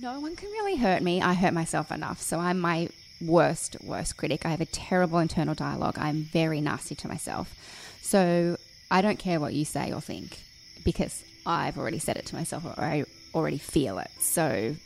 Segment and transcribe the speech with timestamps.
[0.00, 1.22] No one can really hurt me.
[1.22, 2.20] I hurt myself enough.
[2.20, 2.88] So I'm my
[3.20, 4.44] worst, worst critic.
[4.44, 5.96] I have a terrible internal dialogue.
[5.98, 7.54] I'm very nasty to myself.
[8.02, 8.56] So
[8.90, 10.38] I don't care what you say or think
[10.84, 13.04] because I've already said it to myself or I
[13.34, 14.10] already feel it.
[14.18, 14.76] So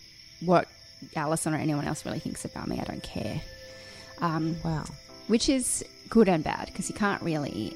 [0.40, 0.68] what
[1.16, 3.40] Alison or anyone else really thinks about me, I don't care.
[4.20, 4.84] Um, Wow.
[5.26, 7.74] which is good and bad because you can't really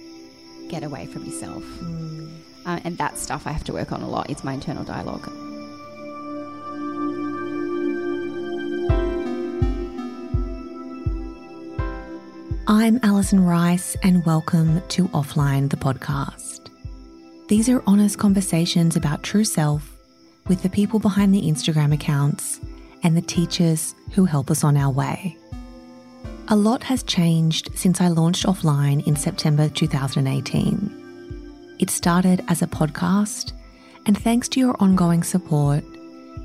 [0.69, 1.65] get away from yourself.
[2.67, 4.31] Uh, and that stuff I have to work on a lot.
[4.31, 5.31] It's my internal dialogue.
[12.77, 16.71] I'm Alison Rice, and welcome to Offline, the podcast.
[17.47, 19.97] These are honest conversations about true self
[20.49, 22.61] with the people behind the Instagram accounts
[23.05, 25.39] and the teachers who help us on our way.
[26.49, 31.77] A lot has changed since I launched Offline in September 2018.
[31.79, 33.53] It started as a podcast,
[34.05, 35.85] and thanks to your ongoing support,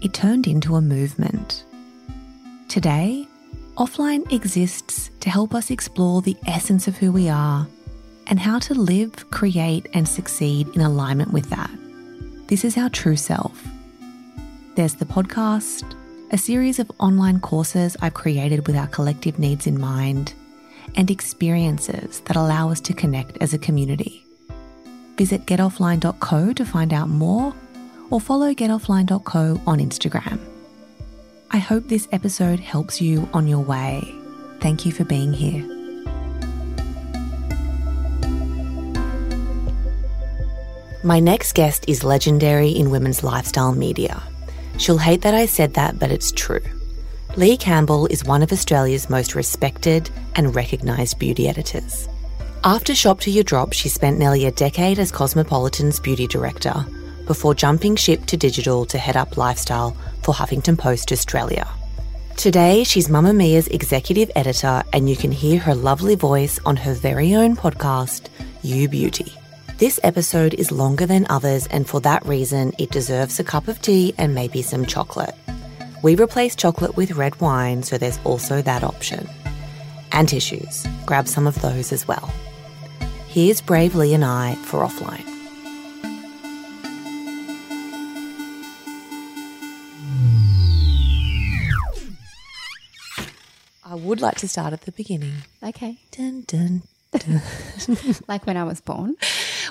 [0.04, 1.66] it turned into a movement.
[2.68, 3.28] Today,
[3.80, 7.66] Offline exists to help us explore the essence of who we are
[8.28, 11.72] and how to live, create, and succeed in alignment with that.
[12.48, 13.66] This is our true self.
[14.76, 15.96] There's the podcast,
[16.30, 20.34] a series of online courses I've created with our collective needs in mind,
[20.96, 24.26] and experiences that allow us to connect as a community.
[25.16, 27.54] Visit getoffline.co to find out more
[28.10, 30.59] or follow getoffline.co on Instagram.
[31.52, 34.14] I hope this episode helps you on your way.
[34.60, 35.66] Thank you for being here.
[41.04, 44.22] My next guest is legendary in women's lifestyle media.
[44.78, 46.62] She'll hate that I said that, but it's true.
[47.36, 52.08] Lee Campbell is one of Australia's most respected and recognised beauty editors.
[52.64, 56.86] After Shop Till You Drop, she spent nearly a decade as Cosmopolitan's beauty director
[57.30, 61.68] before jumping ship to digital to head up lifestyle for Huffington Post Australia.
[62.38, 67.36] Today, she's Mamamia's executive editor, and you can hear her lovely voice on her very
[67.36, 68.30] own podcast,
[68.64, 69.32] You Beauty.
[69.78, 73.80] This episode is longer than others, and for that reason, it deserves a cup of
[73.80, 75.36] tea and maybe some chocolate.
[76.02, 79.30] We replace chocolate with red wine, so there's also that option.
[80.12, 80.88] And tissues.
[81.06, 82.34] Grab some of those as well.
[83.28, 85.29] Here's Bravely and I for offline.
[94.10, 95.34] Would like to start at the beginning.
[95.64, 95.98] Okay.
[96.12, 96.82] Dun, dun.
[98.28, 99.16] Like when I was born.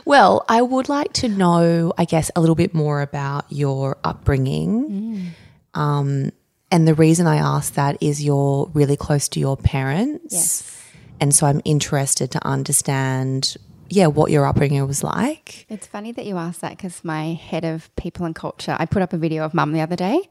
[0.05, 5.35] Well, I would like to know, I guess, a little bit more about your upbringing.
[5.75, 6.33] Um,
[6.71, 10.35] and the reason I ask that is you're really close to your parents.
[10.35, 10.83] Yes.
[11.21, 13.57] And so I'm interested to understand,
[13.91, 15.67] yeah, what your upbringing was like.
[15.69, 19.03] It's funny that you asked that because my head of people and culture, I put
[19.03, 20.29] up a video of mum the other day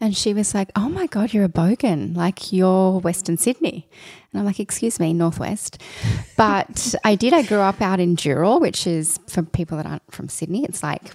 [0.00, 2.16] and she was like, Oh my God, you're a bogan.
[2.16, 3.88] Like you're Western Sydney.
[4.32, 5.82] And I'm like, Excuse me, Northwest.
[6.36, 7.34] But I did.
[7.34, 10.82] I grew up out in Dural, which is for people that aren't from Sydney, it's
[10.82, 11.12] like,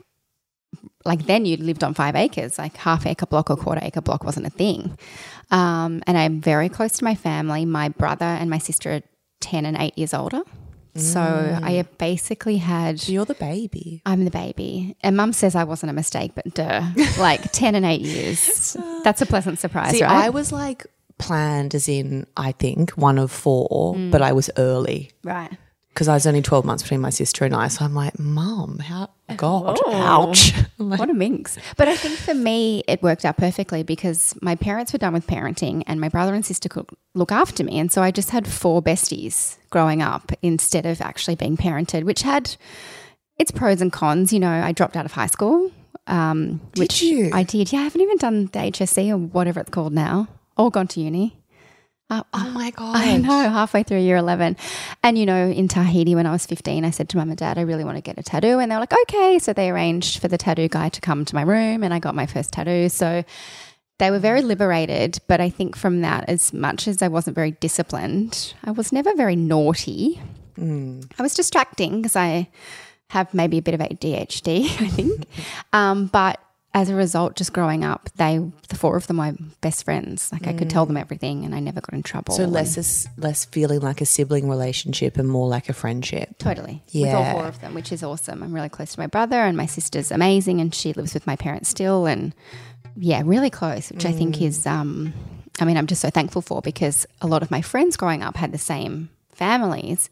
[1.03, 4.23] like then you lived on five acres, like half acre block or quarter acre block
[4.23, 4.97] wasn't a thing.
[5.49, 7.65] Um, and I'm very close to my family.
[7.65, 9.01] My brother and my sister are
[9.41, 10.41] 10 and eight years older.
[10.95, 11.97] So I mm.
[11.97, 14.01] basically had you're the baby.
[14.05, 14.95] I'm the baby.
[15.01, 16.83] And mum says I wasn't a mistake, but duh.
[17.19, 18.77] Like 10 and 8 years.
[19.03, 20.25] That's a pleasant surprise, See, right?
[20.25, 20.85] I was like
[21.17, 24.25] planned as in, I think, one of four, but mm.
[24.25, 25.11] I was early.
[25.23, 25.51] right.
[25.89, 27.69] because I was only 12 months between my sister and I.
[27.69, 30.53] So I'm like, Mum, how, God, ouch.
[30.77, 31.57] Like, What a minx.
[31.77, 35.25] But I think for me, it worked out perfectly because my parents were done with
[35.25, 37.79] parenting and my brother and sister could look after me.
[37.79, 42.23] And so I just had four besties growing up instead of actually being parented, which
[42.23, 42.55] had
[43.39, 44.33] its pros and cons.
[44.33, 45.71] You know, I dropped out of high school.
[46.07, 47.31] Um, which you?
[47.33, 47.71] I did.
[47.71, 50.27] Yeah, I haven't even done the HSC or whatever it's called now.
[50.57, 51.37] All gone to uni.
[52.09, 52.95] Uh, oh my God.
[52.97, 54.57] I know, halfway through year 11.
[55.03, 57.57] And, you know, in Tahiti when I was 15, I said to mum and dad,
[57.57, 58.59] I really want to get a tattoo.
[58.59, 59.39] And they were like, okay.
[59.39, 62.13] So they arranged for the tattoo guy to come to my room and I got
[62.15, 62.89] my first tattoo.
[62.89, 63.23] So
[63.97, 65.19] they were very liberated.
[65.27, 69.15] But I think from that, as much as I wasn't very disciplined, I was never
[69.15, 70.21] very naughty.
[70.57, 72.49] I was distracting because I
[73.09, 75.25] have maybe a bit of ADHD, I think.
[75.73, 76.39] um, but
[76.75, 78.37] as a result, just growing up, they,
[78.67, 80.29] the four of them, were my best friends.
[80.33, 82.35] Like I could tell them everything and I never got in trouble.
[82.35, 86.37] So less is, less feeling like a sibling relationship and more like a friendship.
[86.37, 86.83] Totally.
[86.89, 87.05] Yeah.
[87.05, 88.43] With all four of them, which is awesome.
[88.43, 91.37] I'm really close to my brother, and my sister's amazing, and she lives with my
[91.37, 92.05] parents still.
[92.07, 92.35] And
[92.97, 95.13] yeah, really close, which I think is, um,
[95.61, 98.35] I mean, I'm just so thankful for because a lot of my friends growing up
[98.35, 100.09] had the same families.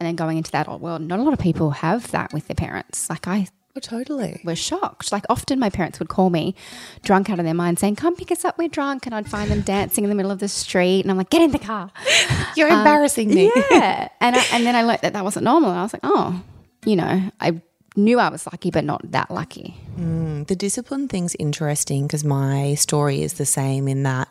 [0.00, 2.48] And then going into that old world, not a lot of people have that with
[2.48, 3.08] their parents.
[3.10, 4.40] Like I Oh, totally.
[4.44, 5.12] were shocked.
[5.12, 6.54] Like often my parents would call me
[7.02, 9.06] drunk out of their mind saying, Come pick us up, we're drunk.
[9.06, 11.02] And I'd find them dancing in the middle of the street.
[11.02, 11.90] And I'm like, Get in the car.
[12.56, 13.52] You're um, embarrassing me.
[13.70, 14.08] Yeah.
[14.20, 15.70] and, I, and then I learned that that wasn't normal.
[15.70, 16.42] And I was like, Oh,
[16.84, 17.60] you know, I
[17.96, 19.76] knew I was lucky, but not that lucky.
[19.96, 24.28] Mm, the discipline thing's interesting because my story is the same in that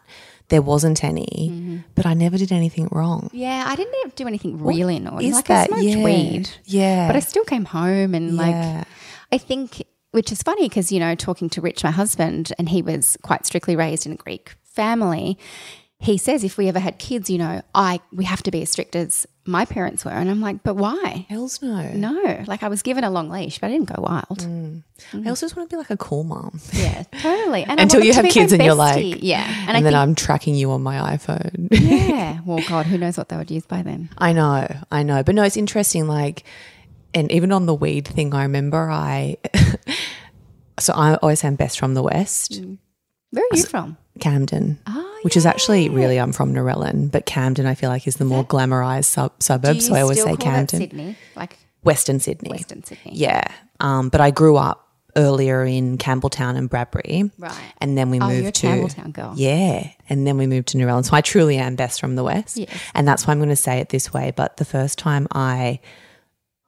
[0.50, 1.78] there wasn't any, mm-hmm.
[1.94, 3.30] but I never did anything wrong.
[3.32, 5.28] Yeah, I didn't do anything really naughty.
[5.28, 5.68] is like I that?
[5.68, 6.04] smoked Yeah.
[6.04, 6.50] weed.
[6.66, 7.08] Yeah.
[7.08, 8.42] But I still came home and Yeah.
[8.42, 8.88] like
[9.32, 12.82] I think which is funny because you know talking to Rich my husband and he
[12.82, 15.38] was quite strictly raised in a Greek family.
[16.02, 18.72] He says if we ever had kids, you know, I we have to be as
[18.72, 21.90] strict as my parents were and I'm like, "But why?" Hells no.
[21.92, 24.40] No, like I was given a long leash, but I didn't go wild.
[24.40, 24.84] Mm.
[25.12, 25.26] Mm.
[25.26, 26.62] I also just want to be like a cool mom.
[26.72, 27.64] Yeah, totally.
[27.66, 30.16] And Until you have kids and you're like, yeah, And, and, I then think, I'm
[30.16, 31.68] tracking you on my iPhone.
[31.72, 32.40] yeah.
[32.46, 34.10] Well, God, who knows what they would use by then?
[34.18, 35.22] I know, I know.
[35.24, 36.08] But no, it's interesting.
[36.08, 36.44] Like,
[37.14, 39.38] and even on the weed thing, I remember I,
[40.80, 42.62] so I always say I'm best from the West,
[43.32, 43.98] Where are you from?
[44.20, 44.80] Camden.
[44.88, 48.26] Oh, Which is actually really, I'm from Narellan, but Camden I feel like is the
[48.26, 49.82] more glamorized sub- suburb.
[49.82, 50.80] So I always say Camden.
[50.80, 52.50] Sydney, like Western Sydney.
[52.50, 53.14] Western Sydney.
[53.16, 53.44] Yeah.
[53.80, 54.86] Um, but I grew up
[55.16, 57.32] earlier in Campbelltown and Bradbury.
[57.38, 57.54] Right.
[57.80, 59.34] And then we Oh, moved you're a to Campbelltown girl.
[59.38, 59.90] Yeah.
[60.10, 61.06] And then we moved to Narellan.
[61.06, 62.58] So I truly am best from the West.
[62.58, 62.70] Yes.
[62.94, 64.32] And that's why I'm going to say it this way.
[64.36, 65.80] But the first time I,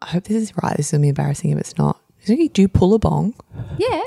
[0.01, 0.75] I hope this is right.
[0.77, 1.99] This is going to be embarrassing if it's not.
[2.25, 3.33] Do you do pull a bong?
[3.77, 4.01] Yeah,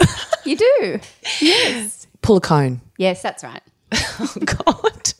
[0.45, 1.01] you do.
[1.41, 2.07] Yes.
[2.23, 2.81] Pull a cone.
[2.99, 3.63] Yes, that's right.
[4.21, 5.13] Oh, God.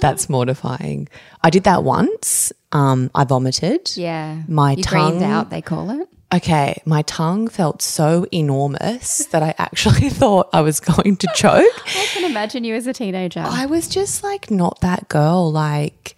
[0.00, 1.08] That's mortifying.
[1.42, 2.52] I did that once.
[2.72, 3.96] Um, I vomited.
[3.96, 4.42] Yeah.
[4.48, 6.08] My you tongue- out, they call it.
[6.34, 11.64] Okay, my tongue felt so enormous that I actually thought I was going to choke.
[11.86, 13.42] I can imagine you as a teenager.
[13.46, 15.50] I was just like not that girl.
[15.50, 16.16] Like,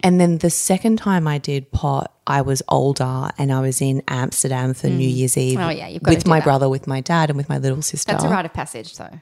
[0.00, 4.02] and then the second time I did pot, I was older and I was in
[4.06, 5.16] Amsterdam for New mm.
[5.16, 5.58] Year's oh, Eve.
[5.58, 6.44] Oh, yeah, with my that.
[6.44, 8.12] brother, with my dad, and with my little sister.
[8.12, 9.18] that's a rite of passage, though.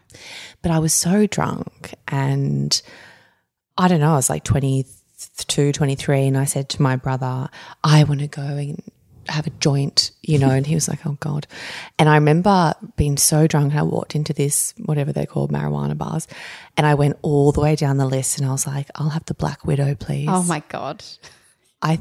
[0.61, 2.83] But I was so drunk and
[3.79, 6.27] I don't know, I was like 22, 23.
[6.27, 7.49] And I said to my brother,
[7.85, 8.83] I want to go and
[9.29, 10.51] have a joint, you know.
[10.51, 11.47] And he was like, oh God.
[12.01, 15.97] And I remember being so drunk and I walked into this, whatever they're called, marijuana
[15.97, 16.27] bars.
[16.77, 19.27] And I went all the way down the list and I was like, I'll have
[19.27, 20.29] the Black Widow, please.
[20.29, 21.05] Oh my God.
[21.81, 22.01] I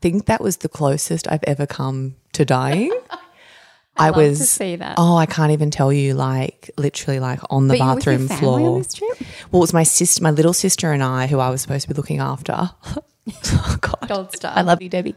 [0.00, 2.92] think that was the closest I've ever come to dying.
[4.00, 4.94] I to was see that.
[4.96, 8.60] Oh, I can't even tell you like literally like on the were bathroom floor.
[8.60, 9.18] on this trip?
[9.50, 11.88] Well, it was my sister, my little sister, and I, who I was supposed to
[11.88, 12.70] be looking after.
[13.46, 14.52] oh God, Gold star.
[14.54, 15.16] I love you, Debbie.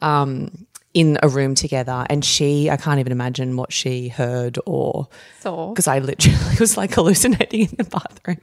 [0.00, 5.08] Um, in a room together, and she, I can't even imagine what she heard or
[5.40, 8.38] saw because I literally was like hallucinating in the bathroom,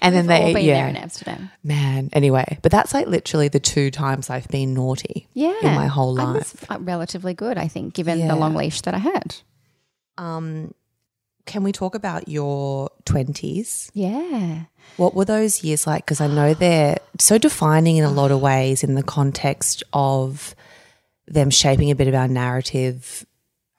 [0.00, 1.50] and then all they, been yeah, there in Amsterdam.
[1.64, 2.08] man.
[2.12, 5.54] Anyway, but that's like literally the two times I've been naughty, Yeah.
[5.60, 6.34] in my whole I life.
[6.60, 8.28] was uh, relatively good, I think, given Yeah.
[8.28, 9.34] the long leash that I had.
[10.16, 10.72] Um,
[11.46, 13.90] can we talk about your twenties?
[13.94, 14.64] Yeah.
[14.98, 16.04] What were those years like?
[16.04, 20.54] Because I know they're so defining in a lot of ways in the context of
[21.28, 23.26] them shaping a bit of our narrative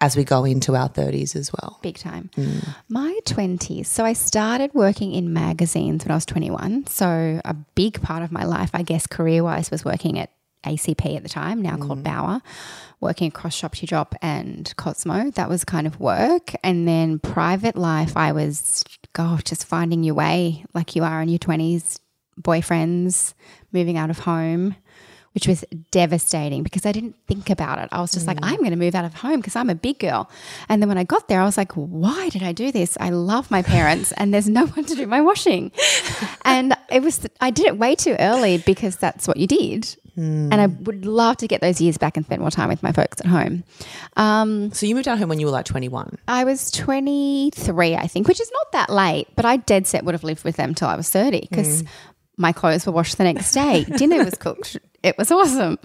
[0.01, 1.79] as we go into our 30s as well.
[1.81, 2.29] Big time.
[2.37, 2.75] Mm.
[2.87, 3.85] My 20s.
[3.87, 6.87] So I started working in magazines when I was 21.
[6.87, 10.31] So a big part of my life, I guess, career wise, was working at
[10.63, 12.03] ACP at the time, now called mm.
[12.03, 12.41] Bauer,
[13.01, 15.31] working across Shop to Drop and Cosmo.
[15.31, 16.53] That was kind of work.
[16.63, 21.29] And then private life, I was, gosh, just finding your way like you are in
[21.29, 21.99] your 20s,
[22.41, 23.33] boyfriends,
[23.73, 24.75] moving out of home
[25.33, 27.89] which was devastating because I didn't think about it.
[27.91, 28.45] I was just like, mm.
[28.45, 30.29] I'm going to move out of home because I'm a big girl.
[30.67, 32.97] And then when I got there, I was like, why did I do this?
[32.99, 35.71] I love my parents and there's no one to do my washing.
[36.45, 39.95] and it was, I did it way too early because that's what you did.
[40.15, 40.51] Hmm.
[40.51, 42.91] And I would love to get those years back and spend more time with my
[42.91, 43.63] folks at home.
[44.17, 46.17] Um, So you moved out home when you were like 21.
[46.27, 50.15] I was 23, I think, which is not that late, but I dead set would
[50.15, 51.87] have lived with them till I was 30 because hmm.
[52.39, 53.83] My clothes were washed the next day.
[53.83, 54.77] Dinner was cooked.
[55.03, 55.77] It was awesome.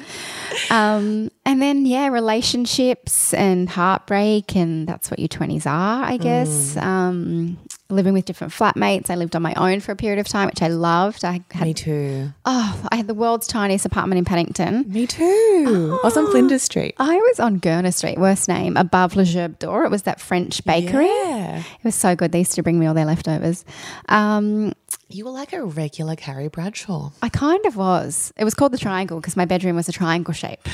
[0.70, 6.76] Um, and then, yeah, relationships and heartbreak, and that's what your 20s are, I guess.
[6.76, 7.58] Um,
[7.90, 9.10] living with different flatmates.
[9.10, 11.24] I lived on my own for a period of time, which I loved.
[11.24, 12.32] I had, Me too.
[12.44, 14.86] oh, I had the world's tiniest apartment in Paddington.
[14.88, 15.98] Me too.
[16.02, 16.94] I was on Flinders Street.
[16.98, 19.84] I was on Gurner Street, worst name, above Le Gerbe d'Or.
[19.84, 21.06] It was that French bakery.
[21.06, 21.58] Yeah.
[21.58, 22.32] It was so good.
[22.32, 23.64] They used to bring me all their leftovers.
[24.08, 24.72] Um,
[25.14, 27.12] You were like a regular Carrie Bradshaw.
[27.22, 28.32] I kind of was.
[28.36, 30.66] It was called the triangle because my bedroom was a triangle shape.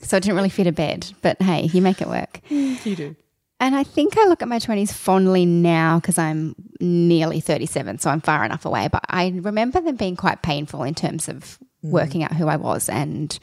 [0.00, 1.12] So it didn't really fit a bed.
[1.22, 2.40] But hey, you make it work.
[2.48, 3.16] Mm, you do.
[3.58, 8.08] And I think I look at my 20s fondly now because I'm nearly 37, so
[8.08, 8.86] I'm far enough away.
[8.86, 11.90] But I remember them being quite painful in terms of mm.
[11.90, 13.36] working out who I was and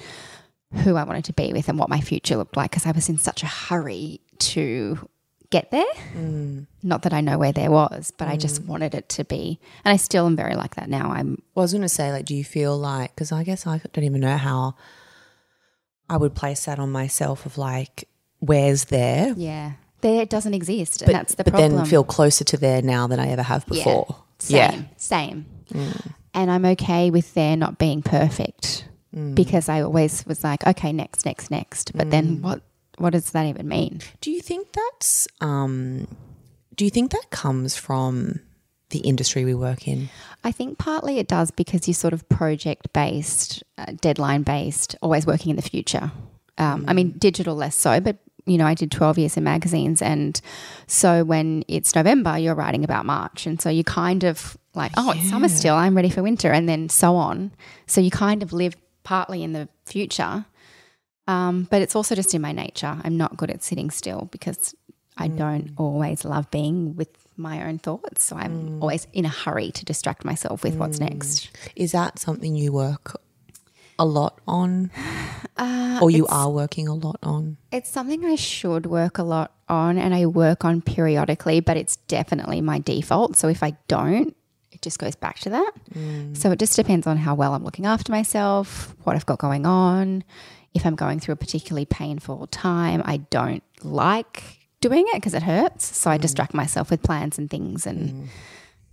[0.85, 3.09] who I wanted to be with and what my future looked like because I was
[3.09, 5.09] in such a hurry to
[5.49, 5.85] get there.
[6.13, 6.67] Mm.
[6.83, 8.67] Not that I know where there was, but I just mm.
[8.67, 9.59] wanted it to be.
[9.83, 11.11] And I still am very like that now.
[11.11, 13.65] I'm Well, I was going to say, like, do you feel like, because I guess
[13.65, 14.75] I don't even know how
[16.09, 18.07] I would place that on myself of like,
[18.39, 19.33] where's there?
[19.35, 19.73] yeah.
[20.01, 21.77] There it doesn't exist, and that's the but problem.
[21.77, 24.23] then feel closer to there now than I ever have before.
[24.37, 25.45] Same, same.
[25.71, 26.11] Mm.
[26.35, 28.87] And I'm okay with there not being perfect
[29.33, 31.93] because I always was like, okay, next, next, next.
[31.95, 32.61] But then what?
[32.97, 33.99] What does that even mean?
[34.21, 36.07] Do you think that's, um,
[36.75, 38.39] do you think that comes from
[38.89, 40.09] the industry we work in?
[40.43, 45.25] I think partly it does because you're sort of project based, uh, deadline based, always
[45.25, 46.11] working in the future.
[46.57, 50.01] Um, I mean, digital less so, but you know, I did 12 years in magazines.
[50.01, 50.39] And
[50.87, 53.47] so when it's November, you're writing about March.
[53.47, 56.69] And so you kind of like, oh, it's summer still, I'm ready for winter, and
[56.69, 57.51] then so on.
[57.87, 60.45] So you kind of live partly in the future.
[61.27, 62.97] Um, but it's also just in my nature.
[63.03, 64.75] I'm not good at sitting still because
[65.17, 65.37] I mm.
[65.37, 68.23] don't always love being with my own thoughts.
[68.23, 68.81] So I'm mm.
[68.81, 71.09] always in a hurry to distract myself with what's mm.
[71.09, 71.49] next.
[71.75, 73.19] Is that something you work
[73.97, 74.91] a lot on?
[75.57, 77.55] Uh, or you are working a lot on?
[77.71, 81.95] It's something I should work a lot on and I work on periodically, but it's
[81.95, 83.37] definitely my default.
[83.37, 84.35] So if I don't,
[84.73, 85.71] it just goes back to that.
[86.33, 89.65] So it just depends on how well I'm looking after myself, what I've got going
[89.65, 90.25] on.
[90.75, 95.43] If I'm going through a particularly painful time, I don't like doing it because it
[95.43, 95.97] hurts.
[95.97, 96.21] So I mm.
[96.21, 98.27] distract myself with plans and things and, mm.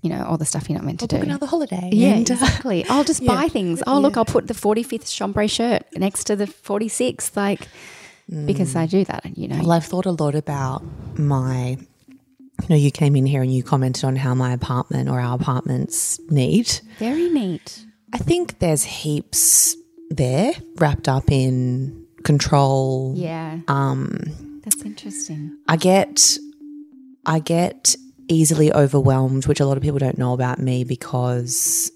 [0.01, 1.17] you know, all the stuff you're not meant to do.
[1.17, 1.91] Another holiday.
[1.93, 2.85] Yeah, and, uh, exactly.
[2.89, 3.83] I'll just buy things.
[3.87, 7.69] Oh, look, I'll put the 45th chambray shirt next to the 46th, like,
[8.47, 8.91] because I mm.
[8.91, 9.59] do that, you know.
[9.59, 10.83] Well, I've thought a lot about
[11.19, 11.77] my.
[12.61, 15.35] You know, you came in here and you commented on how my apartment or our
[15.35, 16.81] apartment's neat.
[16.99, 17.85] Very neat.
[18.13, 19.75] I think there's heaps
[20.13, 23.15] there wrapped up in control.
[23.17, 23.59] Yeah.
[23.69, 25.57] Um, That's interesting.
[25.69, 26.39] I get,
[27.27, 27.97] I get
[28.29, 31.91] easily overwhelmed, which a lot of people don't know about me because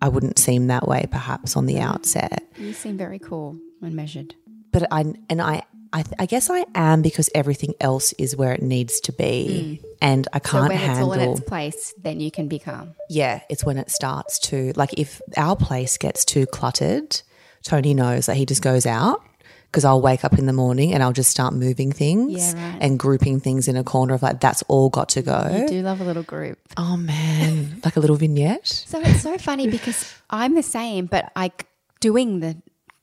[0.00, 2.44] I wouldn't seem that way perhaps on the outset.
[2.56, 4.34] You seem very cool when measured.
[4.72, 5.62] But I and I.
[5.92, 10.26] I, I guess I am because everything else is where it needs to be, and
[10.32, 11.12] I can't when handle.
[11.12, 12.94] it's all in its place, then you can be calm.
[13.08, 17.22] Yeah, it's when it starts to like if our place gets too cluttered,
[17.66, 19.24] Tony knows that he just goes out
[19.66, 22.78] because I'll wake up in the morning and I'll just start moving things Yeah, right.
[22.80, 25.34] and grouping things in a corner of like that's all got to go.
[25.34, 26.58] I do love a little group.
[26.76, 28.66] Oh man, like a little vignette.
[28.68, 31.66] So it's so funny because I'm the same, but like
[31.98, 32.56] doing the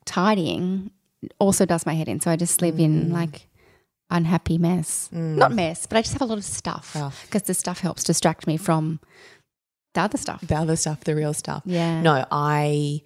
[0.05, 0.91] tidying
[1.39, 2.21] also does my head in.
[2.21, 3.11] So I just live in mm.
[3.11, 3.47] like
[4.09, 5.09] unhappy mess.
[5.13, 5.35] Mm.
[5.35, 6.99] Not mess, but I just have a lot of stuff oh.
[6.99, 7.25] Stuff.
[7.25, 9.01] because the stuff helps distract me from
[9.93, 10.41] the other stuff.
[10.41, 11.63] The other stuff, the real stuff.
[11.65, 12.01] Yeah.
[12.01, 13.01] No, I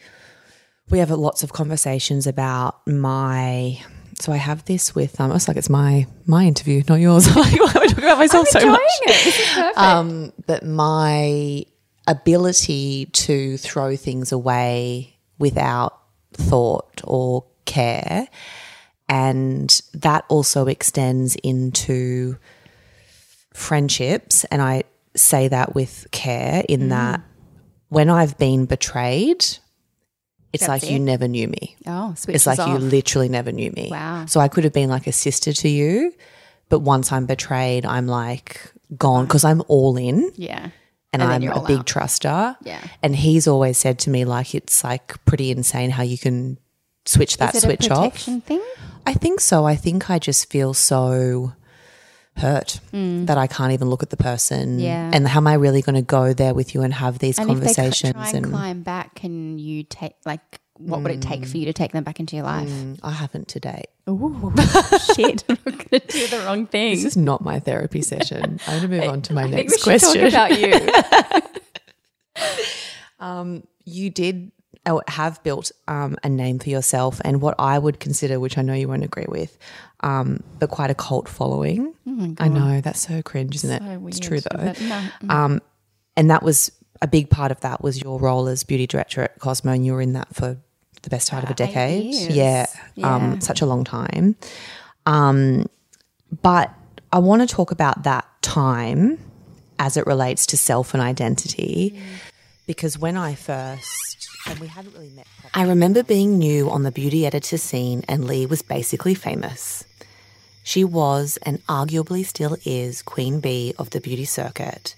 [0.89, 3.82] we have lots of conversations about my
[4.20, 7.27] so I have this with um it's like it's my my interview, not yours.
[7.36, 8.82] like why am I talking about myself so much?
[9.01, 9.24] it.
[9.25, 9.77] This is perfect.
[9.77, 11.63] um, but my
[12.08, 16.00] ability to throw things away without
[16.34, 18.27] thought or care.
[19.10, 22.38] And that also extends into
[23.53, 24.46] friendships.
[24.46, 24.84] And I
[25.15, 27.22] say that with care in that
[27.89, 29.46] when I've been betrayed,
[30.54, 31.75] it's That's like you never knew me.
[31.86, 32.70] oh, switch It's like off.
[32.70, 33.89] you literally never knew me.
[33.92, 34.25] Wow.
[34.27, 36.13] So I could have been like a sister to you,
[36.70, 40.70] but once I'm betrayed, I'm like gone because I'm all in yeah.
[41.13, 41.86] and, And I'm a big out.
[41.86, 42.56] truster.
[42.62, 42.82] Yeah.
[43.04, 46.58] And he's always said to me like it's like pretty insane how you can
[47.06, 48.18] switch that Is it switch a off.
[48.18, 48.62] thing?
[49.06, 49.66] I think so.
[49.66, 51.54] I think I just feel so
[52.38, 54.77] hurt that I can't even look at the person.
[54.79, 54.84] Mm.
[54.84, 55.12] Yeah.
[55.13, 57.50] And how am I really going to go there with you and have these And
[57.50, 57.98] if conversations?
[58.00, 61.65] c- try and, climb back, can you take like what would it take for you
[61.65, 62.70] to take them back into your life?
[62.70, 63.88] Mm, I haven't to date.
[64.10, 64.53] Ooh,
[65.15, 65.44] shit!
[65.50, 66.96] I'm going to do the wrong thing.
[66.96, 68.60] This is not my therapy session.
[68.67, 70.29] I'm going to move on to my I next question.
[70.32, 72.44] talk about you.
[73.20, 74.51] um, you did
[75.08, 78.74] have built um, a name for yourself and what I would consider, which I know
[78.74, 79.58] you won't agree with,
[80.01, 81.94] um, but quite a cult following.
[82.39, 83.82] I know that's so cringe, isn't it?
[83.82, 84.74] So It's true though.
[84.82, 85.10] no.
[85.29, 85.62] Um,
[86.15, 89.38] and that was a big part of that was your role as beauty director at
[89.39, 90.58] Cosmo, and you were in that for
[91.03, 92.06] the best part of a decade.
[92.15, 92.65] Yeah,
[93.03, 93.39] Um, Yeah.
[93.39, 94.36] such a long time.
[95.06, 95.67] Um,
[96.41, 96.72] but
[97.12, 99.20] I want to talk about that time
[99.79, 102.00] as it relates to self and identity,
[102.65, 104.16] because when I first
[104.48, 105.27] and we hadn't really met.
[105.54, 109.84] I remember being new on the beauty editor scene, and Lee was basically famous.
[110.63, 114.96] She was and arguably still is queen bee of the beauty circuit.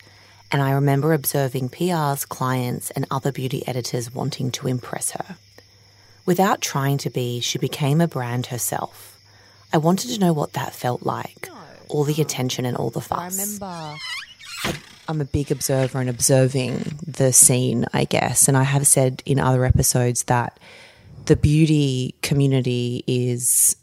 [0.51, 5.38] And I remember observing PRs, clients, and other beauty editors wanting to impress her.
[6.25, 9.20] Without trying to be, she became a brand herself.
[9.72, 11.50] I wanted to know what that felt like.
[11.88, 13.38] All the attention and all the fuss.
[13.38, 14.00] I remember
[15.09, 18.47] I'm a big observer and observing the scene, I guess.
[18.47, 20.59] And I have said in other episodes that
[21.25, 23.75] the beauty community is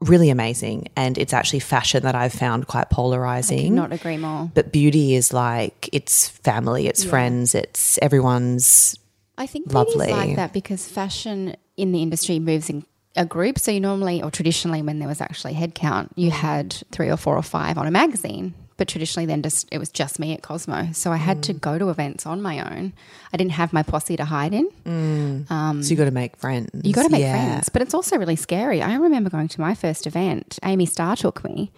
[0.00, 0.88] really amazing.
[0.96, 3.74] And it's actually fashion that I've found quite polarizing.
[3.74, 4.50] Not agree more.
[4.54, 8.98] But beauty is like it's family, it's friends, it's everyone's.
[9.36, 10.10] I think Lovely.
[10.10, 13.58] like that because fashion in the industry moves in a group.
[13.58, 17.36] So you normally, or traditionally, when there was actually headcount, you had three or four
[17.36, 18.54] or five on a magazine.
[18.80, 21.60] But traditionally, then just it was just me at Cosmo, so I had to mm.
[21.60, 22.94] go to events on my own.
[23.30, 24.70] I didn't have my posse to hide in.
[24.86, 25.50] Mm.
[25.50, 26.70] Um, so you got to make friends.
[26.82, 27.34] You got to make Yeah.
[27.34, 28.80] friends, but it's also really scary.
[28.80, 30.58] I remember going to my first event.
[30.64, 31.72] Amy Starr took me,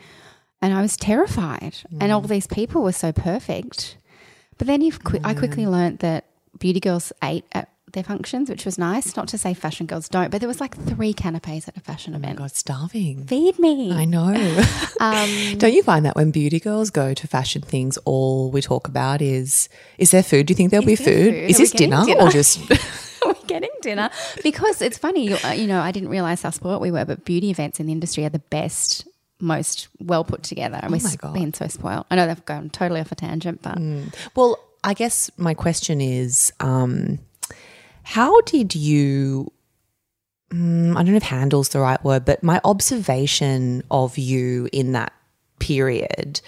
[0.61, 1.75] and I was terrified.
[1.99, 2.29] And all mm.
[2.29, 3.97] these people were so perfect.
[4.57, 6.27] But then you've qui- I quickly learnt that
[6.61, 9.17] beauty girls ate at their functions, which was nice.
[9.17, 12.15] Not to say fashion girls don't, but there was like three canapes at a fashion
[12.15, 12.39] event.
[12.39, 13.25] God, starving.
[13.27, 13.93] Feed me.
[13.93, 14.63] I know.
[15.01, 18.87] Um, Don't you find that when beauty girls go to fashion things, all we talk
[18.87, 19.69] about is
[19.99, 20.47] is there food?
[20.47, 21.07] Do you think there'll be food?
[21.07, 21.35] food?
[21.35, 22.21] Is Are this dinner, dinner?
[22.23, 22.61] or just?
[23.27, 24.09] we're getting dinner
[24.45, 25.27] because it's funny.
[25.29, 27.87] You, uh, you know, I didn't realize how spoilt we were, but beauty events in
[27.87, 29.09] the industry are the best,
[29.41, 31.35] most well put together, and we've Oh God.
[31.35, 32.07] been so spoiled.
[32.09, 33.79] I know they've gone totally off a tangent, but
[34.37, 37.19] well, I guess my question is, um,
[38.03, 39.53] how did you?
[40.51, 44.93] Mm, I don't know if "handle's" the right word, but my observation of you in
[44.93, 45.13] that
[45.59, 46.41] period.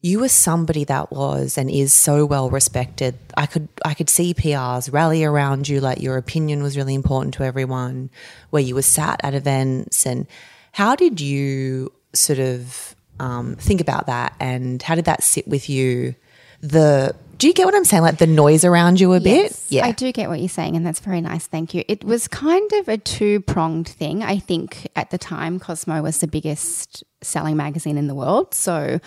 [0.00, 3.18] You were somebody that was and is so well respected.
[3.36, 7.34] I could I could see PRs rally around you, like your opinion was really important
[7.34, 8.10] to everyone.
[8.50, 10.26] Where you were sat at events, and
[10.72, 15.68] how did you sort of um, think about that, and how did that sit with
[15.68, 16.14] you?
[16.60, 18.02] The do you get what I'm saying?
[18.02, 19.58] Like the noise around you a bit?
[19.68, 19.86] Yeah.
[19.86, 21.46] I do get what you're saying, and that's very nice.
[21.46, 21.84] Thank you.
[21.86, 24.22] It was kind of a two pronged thing.
[24.24, 28.54] I think at the time, Cosmo was the biggest selling magazine in the world.
[28.54, 28.98] So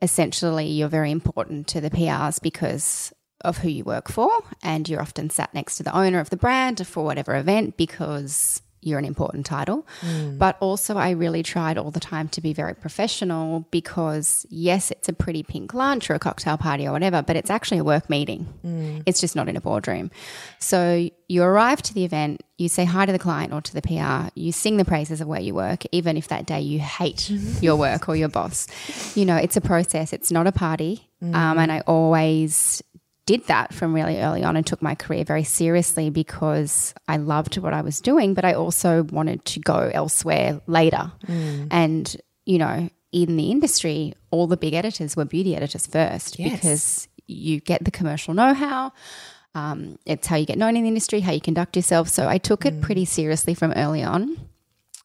[0.00, 3.12] essentially, you're very important to the PRs because
[3.42, 4.30] of who you work for,
[4.62, 8.62] and you're often sat next to the owner of the brand for whatever event because
[8.84, 9.86] you're an important title.
[10.02, 10.38] Mm.
[10.38, 15.08] But also, I really tried all the time to be very professional because, yes, it's
[15.08, 18.10] a pretty pink lunch or a cocktail party or whatever, but it's actually a work
[18.10, 18.46] meeting.
[18.64, 19.02] Mm.
[19.06, 20.10] It's just not in a boardroom.
[20.58, 23.82] So you arrive to the event, you say hi to the client or to the
[23.82, 27.30] PR, you sing the praises of where you work, even if that day you hate
[27.60, 28.68] your work or your boss.
[29.16, 31.08] You know, it's a process, it's not a party.
[31.22, 31.34] Mm.
[31.34, 32.82] Um, and I always
[33.26, 37.56] did that from really early on and took my career very seriously because I loved
[37.58, 41.10] what I was doing, but I also wanted to go elsewhere later.
[41.70, 46.52] And, you know, in the industry, all the big editors were beauty editors first Yes.
[46.52, 48.92] because you get the commercial know how.
[49.54, 52.08] Um, it's how you get known in the industry, how you conduct yourself.
[52.08, 54.36] So I took it pretty seriously from early on.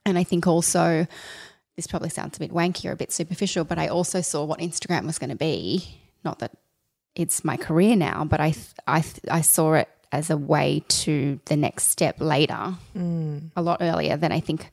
[0.05, 1.05] And I think also,
[1.75, 4.59] this probably sounds a bit wanky or a bit superficial, but I also saw what
[4.59, 5.87] Instagram was going to be.
[6.25, 6.51] Not that
[7.15, 8.53] it's my career now, but I,
[8.87, 13.51] I, I saw it as a way to the next step later, mm.
[13.55, 14.71] a lot earlier than I think.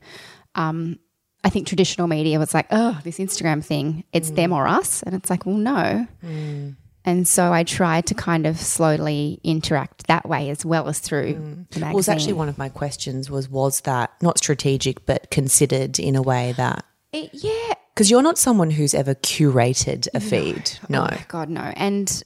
[0.55, 0.99] Um,
[1.43, 4.55] I think traditional media was like, oh, this Instagram thing, it's them mm.
[4.55, 5.03] or us.
[5.03, 6.07] And it's like, well, no.
[6.23, 6.75] Mm.
[7.05, 11.33] And so I tried to kind of slowly interact that way as well as through
[11.69, 11.81] the magazine.
[11.81, 16.17] Well, it's actually one of my questions was was that not strategic but considered in
[16.17, 17.75] a way that It- yeah.
[17.97, 20.77] Because you're not someone who's ever curated a feed.
[20.83, 21.09] Oh no.
[21.11, 21.73] Oh, God, no.
[21.75, 22.23] And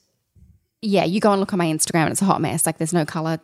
[0.81, 2.65] yeah, you go and look on my Instagram and it's a hot mess.
[2.65, 3.39] Like there's no color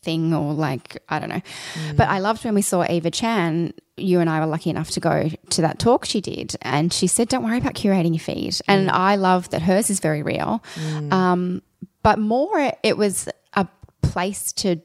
[0.00, 1.42] thing or like, I don't know.
[1.74, 1.96] Mm.
[1.96, 3.74] But I loved when we saw Eva Chen.
[3.96, 6.54] You and I were lucky enough to go to that talk she did.
[6.62, 8.56] And she said, don't worry about curating your feed.
[8.68, 8.92] And mm.
[8.92, 10.62] I love that hers is very real.
[10.76, 11.12] Mm.
[11.12, 11.62] Um,
[12.04, 13.66] but more, it was a
[14.00, 14.80] place to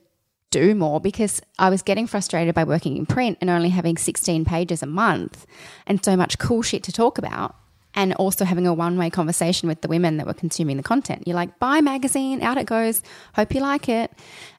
[0.51, 4.45] do more because I was getting frustrated by working in print and only having 16
[4.45, 5.45] pages a month
[5.85, 7.55] and so much cool shit to talk about.
[7.95, 11.23] And also having a one way conversation with the women that were consuming the content.
[11.25, 13.01] You're like, buy magazine, out it goes,
[13.33, 14.11] hope you like it.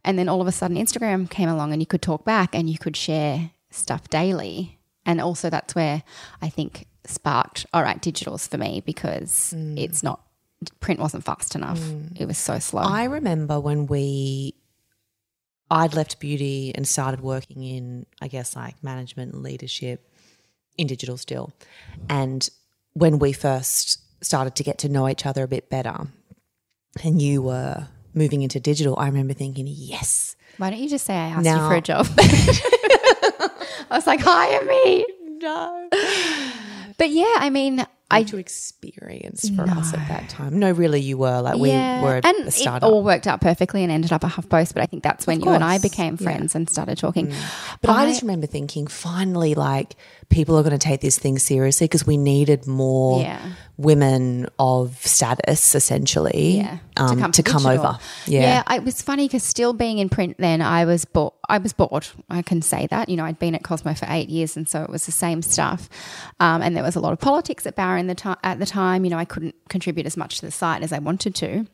[0.05, 2.69] And then all of a sudden, Instagram came along and you could talk back and
[2.69, 4.81] you could share stuff daily.
[5.07, 6.03] And also, that's where
[6.43, 9.79] I think sparked, all right, digital's for me because mm.
[9.79, 10.21] it's not,
[10.81, 11.79] print wasn't fast enough.
[11.79, 12.21] Mm.
[12.21, 12.83] It was so slow.
[12.83, 14.55] I remember when we
[15.71, 20.07] I'd left beauty and started working in I guess like management and leadership
[20.77, 21.53] in digital still.
[22.09, 22.49] And
[22.95, 26.09] when we first started to get to know each other a bit better
[27.05, 31.15] and you were moving into digital, I remember thinking, yes, Why don't you just say
[31.15, 32.07] I asked you Now- for a job?
[32.19, 35.07] I was like, hire me.
[35.43, 35.89] no.
[36.99, 40.59] But yeah, I mean, I too experienced for us at that time.
[40.59, 43.93] No, really, you were like we were and a it all worked out perfectly and
[43.93, 44.75] ended up a HuffPost.
[44.75, 46.25] But I think that's when you and I became yeah.
[46.25, 47.29] friends and started talking.
[47.29, 47.79] Mm.
[47.83, 49.97] But I, just remember thinking, finally, like
[50.31, 53.41] people are going to take this thing seriously because we needed more Yeah.
[53.77, 57.67] women of status, essentially, yeah, um, to come, digital.
[57.69, 57.99] over.
[58.27, 58.63] Yeah.
[58.67, 61.33] I- it was funny because still being in print, then I was bored.
[61.49, 62.07] I was bored.
[62.31, 63.09] I can say that.
[63.09, 65.43] You know, I'd been at Cosmo for eight years, and so it was the same
[65.43, 65.89] stuff.
[66.39, 69.05] Um, and there was a lot of politics at Bauer the ti- at the time.
[69.05, 71.67] You know, I couldn't contribute as much to the site as I wanted to.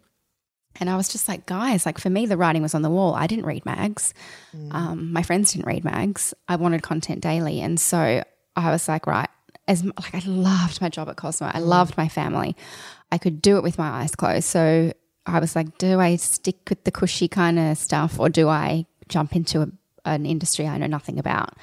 [0.80, 3.14] And I was just like, guys, like for me, the writing was on the wall.
[3.14, 4.12] I didn't read mags.
[4.70, 6.34] Um, my friends didn't read mags.
[6.48, 7.60] I wanted content daily.
[7.62, 8.22] And so
[8.56, 9.28] I was like, right,
[9.68, 11.50] as like I loved my job at Cosmo.
[11.52, 12.56] I loved my family.
[13.12, 14.46] I could do it with my eyes closed.
[14.46, 14.92] So
[15.26, 18.86] I was like, do I stick with the cushy kind of stuff or do I
[19.08, 19.68] jump into a,
[20.04, 21.54] an industry I know nothing about?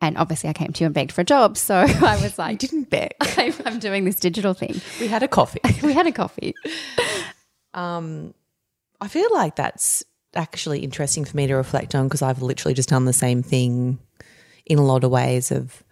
[0.00, 1.56] And obviously, I came to you and begged for a job.
[1.56, 3.12] So I was like, I didn't beg.
[3.20, 4.80] I'm, I'm doing this digital thing.
[5.00, 5.60] we had a coffee.
[5.82, 6.54] We had a coffee.
[7.74, 8.34] Um,
[9.00, 12.88] I feel like that's actually interesting for me to reflect on because I've literally just
[12.88, 13.98] done the same thing
[14.66, 15.82] in a lot of ways of,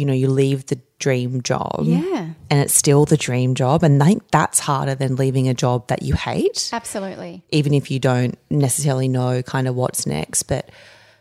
[0.00, 3.82] you know, you leave the dream job Yeah, and it's still the dream job.
[3.82, 7.44] And I think that's harder than leaving a job that you hate, absolutely.
[7.50, 10.44] even if you don't necessarily know kind of what's next.
[10.44, 10.70] But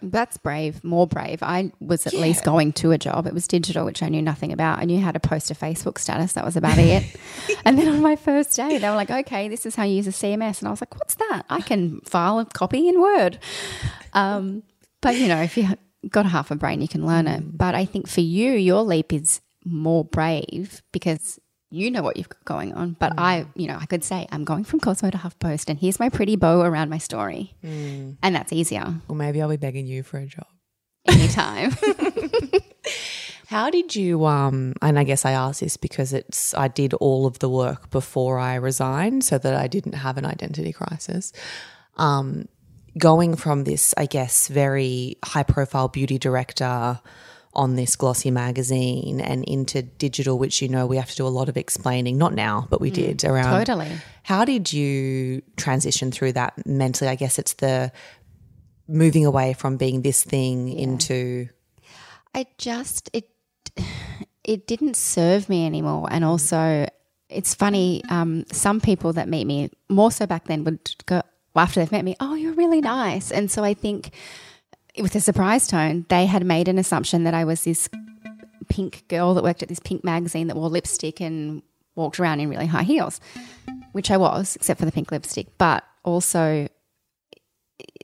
[0.01, 1.43] That's brave, more brave.
[1.43, 3.27] I was at least going to a job.
[3.27, 4.79] It was digital, which I knew nothing about.
[4.79, 6.33] I knew how to post a Facebook status.
[6.33, 7.03] That was about it.
[7.65, 10.07] and then on my first day, they were like, okay, this is how you use
[10.07, 10.59] a CMS.
[10.59, 11.43] And I was like, what's that?
[11.49, 13.39] I can file a copy in Word.
[14.13, 14.63] Um,
[15.01, 15.67] but, you know, if you
[16.07, 17.57] got half a brain, you can learn it.
[17.57, 21.39] But I think for you, your leap is more brave because
[21.71, 22.95] you know what you've got going on.
[22.99, 25.99] But I, you know, I could say, I'm going from Cosmo to HuffPost and here's
[25.99, 27.53] my pretty bow around my story.
[27.61, 30.47] And that's easier or maybe I'll be begging you for a job.
[31.07, 31.71] anytime.
[33.47, 37.25] How did you um and I guess I asked this because it's I did all
[37.25, 41.33] of the work before I resigned so that I didn't have an identity crisis.
[41.97, 42.47] Um
[42.99, 46.99] going from this I guess very high profile beauty director
[47.53, 51.29] on this glossy magazine and into digital which you know we have to do a
[51.29, 53.89] lot of explaining not now but we did around totally.
[54.21, 57.09] how did you transition through that mentally?
[57.09, 57.91] I guess it's the
[58.87, 61.49] moving away from being this thing into
[62.35, 63.29] I just it
[64.43, 66.87] it didn't serve me anymore, and also
[67.29, 68.03] it's funny.
[68.09, 71.21] Um, some people that meet me more so back then would go
[71.55, 72.15] after they've met me.
[72.19, 74.11] Oh, you're really nice, and so I think
[74.99, 77.89] with a surprise tone, they had made an assumption that I was this
[78.69, 81.61] pink girl that worked at this pink magazine that wore lipstick and
[81.95, 83.19] walked around in really high heels,
[83.91, 85.47] which I was, except for the pink lipstick.
[85.57, 86.67] But also,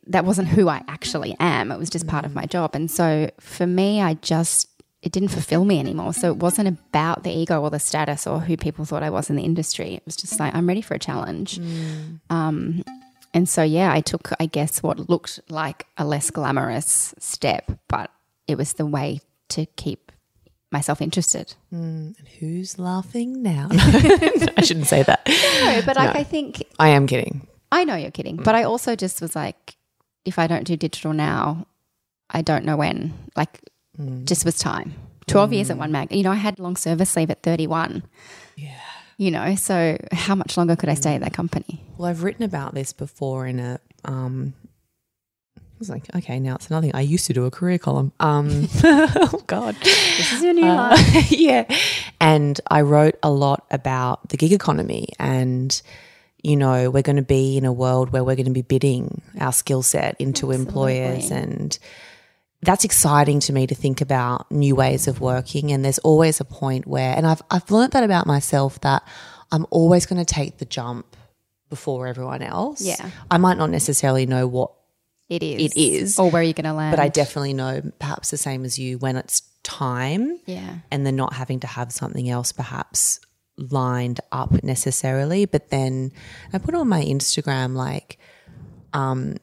[0.07, 1.71] that wasn't who I actually am.
[1.71, 2.75] It was just part of my job.
[2.75, 4.69] And so for me, I just,
[5.01, 6.13] it didn't fulfill me anymore.
[6.13, 9.29] So it wasn't about the ego or the status or who people thought I was
[9.29, 9.95] in the industry.
[9.95, 11.59] It was just like, I'm ready for a challenge.
[12.29, 12.83] Um,
[13.35, 18.09] and so, yeah, I took, I guess, what looked like a less glamorous step, but
[18.47, 19.19] it was the way
[19.49, 20.13] to keep
[20.71, 21.53] myself interested.
[21.73, 23.67] Mm, who's laughing now?
[23.71, 25.27] I shouldn't say that.
[25.27, 27.45] No, but like, I think I am kidding.
[27.73, 29.75] I know you're kidding, but I also just was like,
[30.23, 31.67] if I don't do digital now,
[32.29, 33.13] I don't know when.
[33.35, 33.59] Like,
[33.99, 34.23] mm.
[34.23, 34.93] just was time.
[35.27, 35.79] 12 years at mm.
[35.79, 36.15] one mag.
[36.15, 38.03] You know, I had long service leave at 31.
[38.55, 38.79] Yeah.
[39.17, 41.81] You know, so how much longer could I stay at that company?
[41.97, 44.53] Well, I've written about this before in a um
[45.57, 46.95] I was like, okay, now it's another thing.
[46.95, 48.11] I used to do a career column.
[48.19, 49.75] Um oh god.
[49.81, 51.31] This is your new Uh, life.
[51.31, 51.65] yeah.
[52.19, 55.81] And I wrote a lot about the gig economy and
[56.43, 59.23] you know, we're going to be in a world where we're going to be bidding
[59.39, 61.79] our skill set into employers and
[62.65, 66.45] that's exciting to me to think about new ways of working and there's always a
[66.45, 69.07] point where and I've I've learned that about myself that
[69.51, 71.15] I'm always going to take the jump
[71.69, 72.81] before everyone else.
[72.81, 73.09] Yeah.
[73.29, 74.71] I might not necessarily know what
[75.29, 75.71] It is.
[75.73, 76.19] It is.
[76.19, 76.91] Or where you're going to land.
[76.95, 80.79] but I definitely know perhaps the same as you when it's time Yeah.
[80.91, 83.19] and then not having to have something else perhaps
[83.57, 85.45] lined up necessarily.
[85.45, 86.11] But then
[86.53, 88.17] I put on my Instagram like,
[88.93, 89.37] um,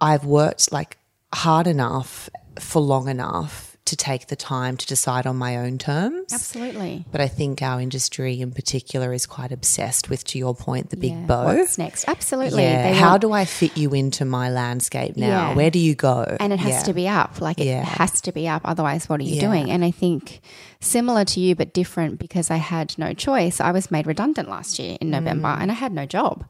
[0.00, 0.98] I've worked like
[1.32, 6.32] hard enough for long enough to take the time to decide on my own terms.
[6.32, 7.04] Absolutely.
[7.10, 10.96] But I think our industry in particular is quite obsessed with, to your point, the
[10.96, 11.26] big Yeah.
[11.26, 11.44] bow.
[11.46, 12.04] What's next?
[12.08, 12.62] Absolutely.
[12.62, 12.92] Yeah.
[12.92, 15.26] How want- do I fit you into my landscape now?
[15.50, 15.54] Yeah.
[15.54, 16.36] Where do you go?
[16.38, 17.40] and it has to be up.
[17.40, 18.62] Like it has to be up.
[18.64, 19.68] Otherwise, what are you doing?
[19.70, 20.40] And I think
[20.80, 23.60] similar to you, but different because I had no choice.
[23.60, 25.60] I was made redundant last year in November, Mm.
[25.62, 26.44] and I had no job.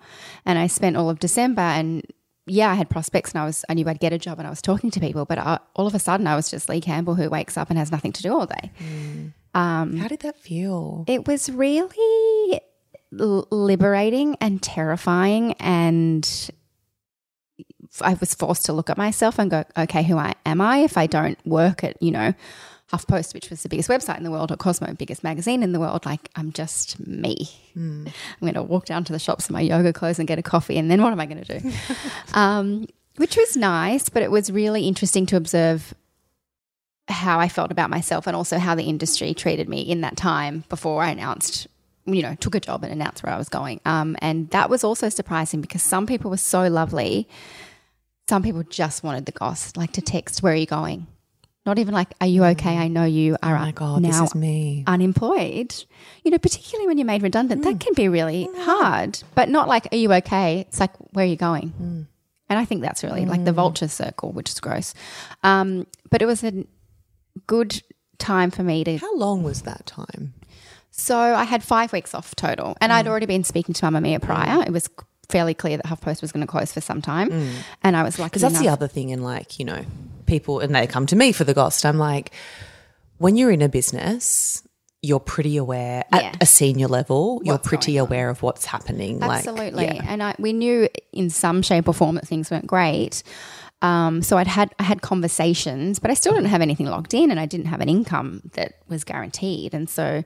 [0.44, 2.04] And I spent all of December and
[2.46, 4.50] yeah, I had prospects and I was I knew I'd get a job and I
[4.50, 7.14] was talking to people, but I, all of a sudden I was just Lee Campbell
[7.14, 8.70] who wakes up and has nothing to do all day.
[8.78, 9.32] Mm.
[9.54, 11.04] Um, How did that feel?
[11.06, 12.60] it was really
[13.18, 16.50] l- liberating and terrifying and
[18.00, 20.96] I was forced to look at myself and go, okay, who I, am I if
[20.96, 22.32] I don't work at, you know,
[22.92, 25.80] HuffPost, which was the biggest website in the world, or Cosmo, biggest magazine in the
[25.80, 26.04] world.
[26.04, 27.48] Like, I'm just me.
[27.76, 30.42] I'm going to walk down to the shops in my yoga clothes and get a
[30.42, 31.72] coffee, and then what am I going to do?
[32.34, 35.94] um, which was nice, but it was really interesting to observe
[37.08, 40.64] how I felt about myself and also how the industry treated me in that time
[40.68, 41.66] before I announced,
[42.06, 43.80] you know, took a job and announced where I was going.
[43.84, 47.28] Um, and that was also surprising because some people were so lovely.
[48.28, 51.06] Some people just wanted the goss, like to text, where are you going?
[51.64, 52.74] Not even like, are you okay?
[52.74, 52.80] Mm.
[52.80, 54.82] I know you are oh my God, now this is me.
[54.86, 55.72] unemployed.
[56.24, 57.80] You know, particularly when you're made redundant, that mm.
[57.80, 58.64] can be really mm.
[58.64, 59.22] hard.
[59.34, 60.60] But not like, are you okay?
[60.60, 62.08] It's like, where are you going?
[62.48, 64.92] And I think that's really like the vulture circle, which is gross.
[65.42, 66.66] Um, but it was a
[67.46, 67.82] good
[68.18, 68.98] time for me to.
[68.98, 70.34] How long was that time?
[70.90, 74.62] So I had five weeks off total, and I'd already been speaking to Mamamia prior.
[74.62, 74.90] It was
[75.30, 78.30] fairly clear that HuffPost was going to close for some time, and I was lucky
[78.30, 79.82] Because that's the other thing in like, you know,
[80.32, 81.84] people, and they come to me for the ghost.
[81.84, 82.32] I'm like,
[83.18, 84.62] when you're in a business,
[85.02, 86.18] you're pretty aware Yeah.
[86.18, 89.22] at a senior level, you're pretty aware of what's happening.
[89.22, 89.70] Absolutely.
[89.86, 90.04] Like, yeah.
[90.06, 93.22] And I, we knew in some shape or form that things weren't great.
[93.82, 97.30] Um, so I'd had I had conversations, but I still didn't have anything locked in,
[97.32, 99.74] and I didn't have an income that was guaranteed.
[99.74, 100.22] And so,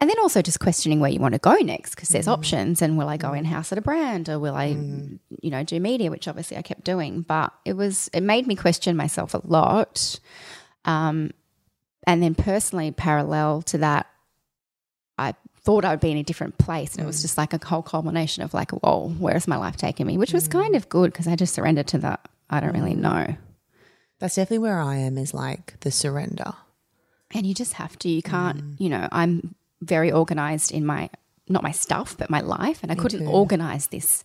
[0.00, 2.32] and then also just questioning where you want to go next because there's mm.
[2.32, 2.80] options.
[2.80, 3.48] And will I go in mm.
[3.48, 5.18] house at a brand, or will I, mm.
[5.42, 7.20] you know, do media, which obviously I kept doing.
[7.20, 10.18] But it was it made me question myself a lot.
[10.86, 11.32] Um,
[12.06, 14.06] and then personally, parallel to that,
[15.18, 16.94] I thought I would be in a different place.
[16.94, 20.06] And it was just like a whole culmination of like, whoa, where's my life taking
[20.06, 20.16] me?
[20.16, 22.26] Which was kind of good because I just surrendered to that.
[22.48, 23.36] I don't really know.
[24.18, 26.54] That's definitely where I am is like the surrender.
[27.32, 28.08] And you just have to.
[28.08, 31.10] You can't, you know, I'm very organized in my,
[31.48, 32.80] not my stuff, but my life.
[32.82, 34.24] And I couldn't organize this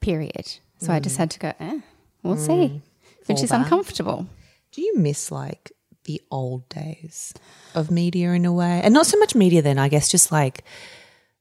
[0.00, 0.58] period.
[0.78, 1.18] So I just mm.
[1.18, 1.80] had to go, eh,
[2.22, 2.80] we'll see, mm.
[3.26, 4.26] which is uncomfortable.
[4.72, 5.72] Do you miss like
[6.04, 7.32] the old days
[7.74, 8.80] of media in a way?
[8.82, 10.64] And not so much media then, I guess, just like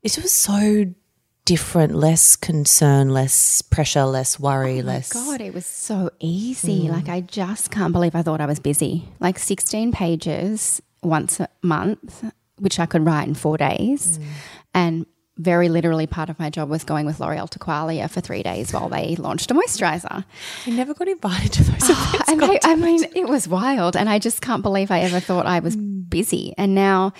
[0.04, 0.86] it was so
[1.46, 5.13] different, less concern, less pressure, less worry, oh less.
[5.13, 6.88] God, it was so easy.
[6.88, 6.91] Mm.
[6.91, 9.08] Like, I just can't believe I thought I was busy.
[9.20, 12.24] Like, 16 pages once a month,
[12.60, 14.18] which I could write in four days.
[14.18, 14.26] Mm.
[14.74, 15.06] And
[15.38, 18.72] very literally, part of my job was going with L'Oreal to Qualia for three days
[18.72, 20.24] while they launched a moisturizer.
[20.65, 22.32] I never got invited to those oh, events.
[22.32, 23.98] And I, I mean, it was wild.
[23.98, 26.10] And I just can't believe I ever thought I was mm.
[26.10, 26.54] busy.
[26.58, 27.12] And now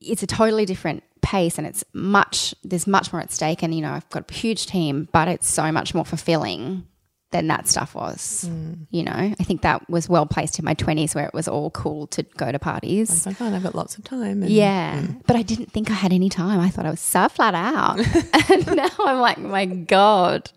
[0.00, 3.62] it's a totally different pace and it's much, there's much more at stake.
[3.62, 6.86] And, you know, I've got a huge team, but it's so much more fulfilling
[7.32, 8.46] than that stuff was.
[8.48, 8.86] Mm.
[8.90, 11.70] You know, I think that was well placed in my 20s where it was all
[11.70, 13.10] cool to go to parties.
[13.10, 14.42] It's like, oh, I've got lots of time.
[14.42, 15.22] And Yeah, mm.
[15.26, 16.60] but I didn't think I had any time.
[16.60, 17.98] I thought I was so flat out,
[18.50, 20.50] and now I'm like, my god.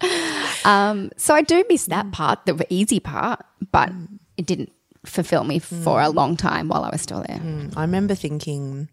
[0.63, 2.12] Um, so I do miss that mm.
[2.12, 3.91] part, the easy part, but
[4.38, 4.71] it didn't
[5.05, 7.41] fulfill me for a long time while I was still there.
[7.75, 8.89] I remember thinking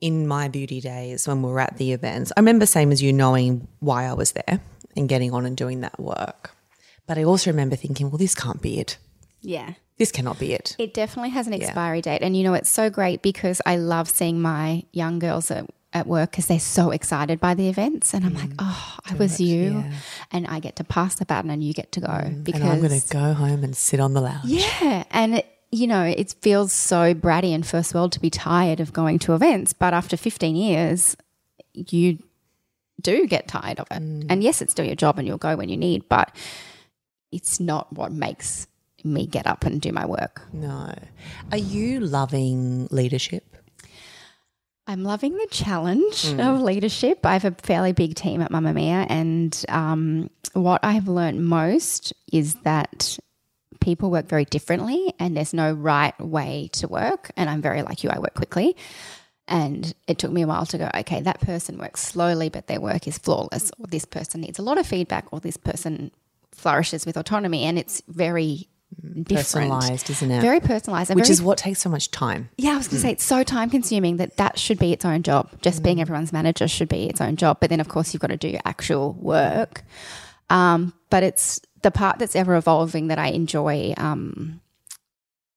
[0.00, 3.12] in my beauty days when we were at the events, I remember same as you
[3.12, 4.60] knowing why I was there
[4.96, 6.52] and getting on and doing that work.
[7.06, 8.98] But I also remember thinking, well, this can't be it.
[9.40, 9.74] Yeah.
[9.98, 10.76] This cannot be it.
[10.78, 12.22] It definitely has an expiry date.
[12.22, 16.06] And you know, it's so great because I love seeing my young girls at, at
[16.06, 18.12] work because they're so excited by the events.
[18.12, 18.56] And I'm like, mm.
[18.58, 19.84] oh, I was you.
[20.32, 22.30] And I get to pass the baton and you get to go.
[22.42, 24.44] Because and I'm going to go home and sit on the lounge.
[24.44, 28.80] Yeah, and it, you know, it feels so bratty and first world to be tired
[28.80, 31.16] of going to events, but after 15 years,
[31.72, 32.18] you
[33.00, 33.96] do get tired of it.
[34.28, 36.34] And yes, it's still your job and you'll go when you need, but
[37.32, 38.66] it's not what makes
[39.04, 40.42] me get up and do my work.
[40.52, 40.94] No.
[41.52, 43.56] Are you loving leadership?
[44.88, 47.26] I'm loving the challenge of leadership.
[47.26, 52.12] I have a fairly big team at Mamamia, and um, what I have learned most
[52.32, 53.18] is that
[53.80, 57.32] people work very differently, and there's no right way to work.
[57.36, 58.76] And I'm very like you; I work quickly,
[59.48, 60.90] and it took me a while to go.
[60.94, 64.62] Okay, that person works slowly, but their work is flawless, or this person needs a
[64.62, 66.10] lot of feedback, or this person
[66.52, 68.68] flourishes with autonomy, and it's very
[69.02, 70.40] different, Personalized, isn't it?
[70.40, 72.48] very personalized, Which very is what takes so much time.
[72.56, 75.04] yeah, I was going to say it's so time consuming that that should be its
[75.04, 75.50] own job.
[75.60, 77.58] Just being everyone's manager should be its own job.
[77.60, 79.82] But then, of course, you've got to do your actual work.
[80.50, 83.92] Um, but it's the part that's ever evolving that I enjoy.
[83.96, 84.60] Um,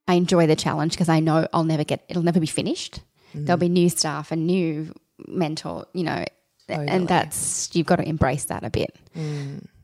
[0.07, 3.01] I enjoy the challenge because I know I'll never get it'll never be finished.
[3.33, 4.93] There'll be new staff and new
[5.27, 6.25] mentor, you know,
[6.67, 6.87] Totally.
[6.87, 8.95] and that's you've got to embrace that a bit.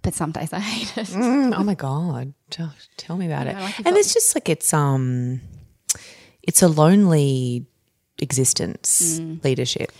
[0.02, 1.08] But some days I hate it.
[1.08, 2.34] Mm, oh my god!
[2.98, 3.56] Tell me about it.
[3.56, 5.42] know, like and it's just like it's um,
[6.44, 7.66] it's a lonely
[8.20, 9.92] existence leadership.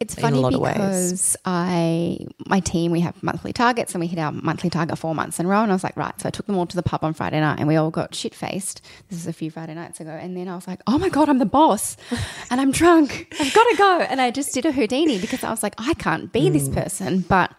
[0.00, 0.74] It's in a funny lot of ways.
[0.74, 5.14] because I, my team, we have monthly targets and we hit our monthly target four
[5.14, 5.62] months in a row.
[5.62, 6.18] And I was like, right.
[6.20, 8.14] So I took them all to the pub on Friday night and we all got
[8.14, 8.82] shit faced.
[9.08, 10.10] This is a few Friday nights ago.
[10.10, 11.96] And then I was like, oh my God, I'm the boss
[12.50, 13.34] and I'm drunk.
[13.40, 14.00] I've got to go.
[14.10, 16.74] And I just did a Houdini because I was like, I can't be this Mm.
[16.74, 17.20] person.
[17.20, 17.52] But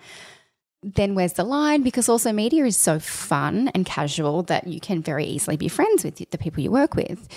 [0.84, 1.82] then where's the line?
[1.82, 6.04] Because also media is so fun and casual that you can very easily be friends
[6.04, 7.28] with the people you work with.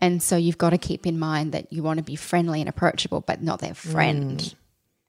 [0.00, 2.68] And so you've got to keep in mind that you want to be friendly and
[2.68, 4.54] approachable, but not their friend.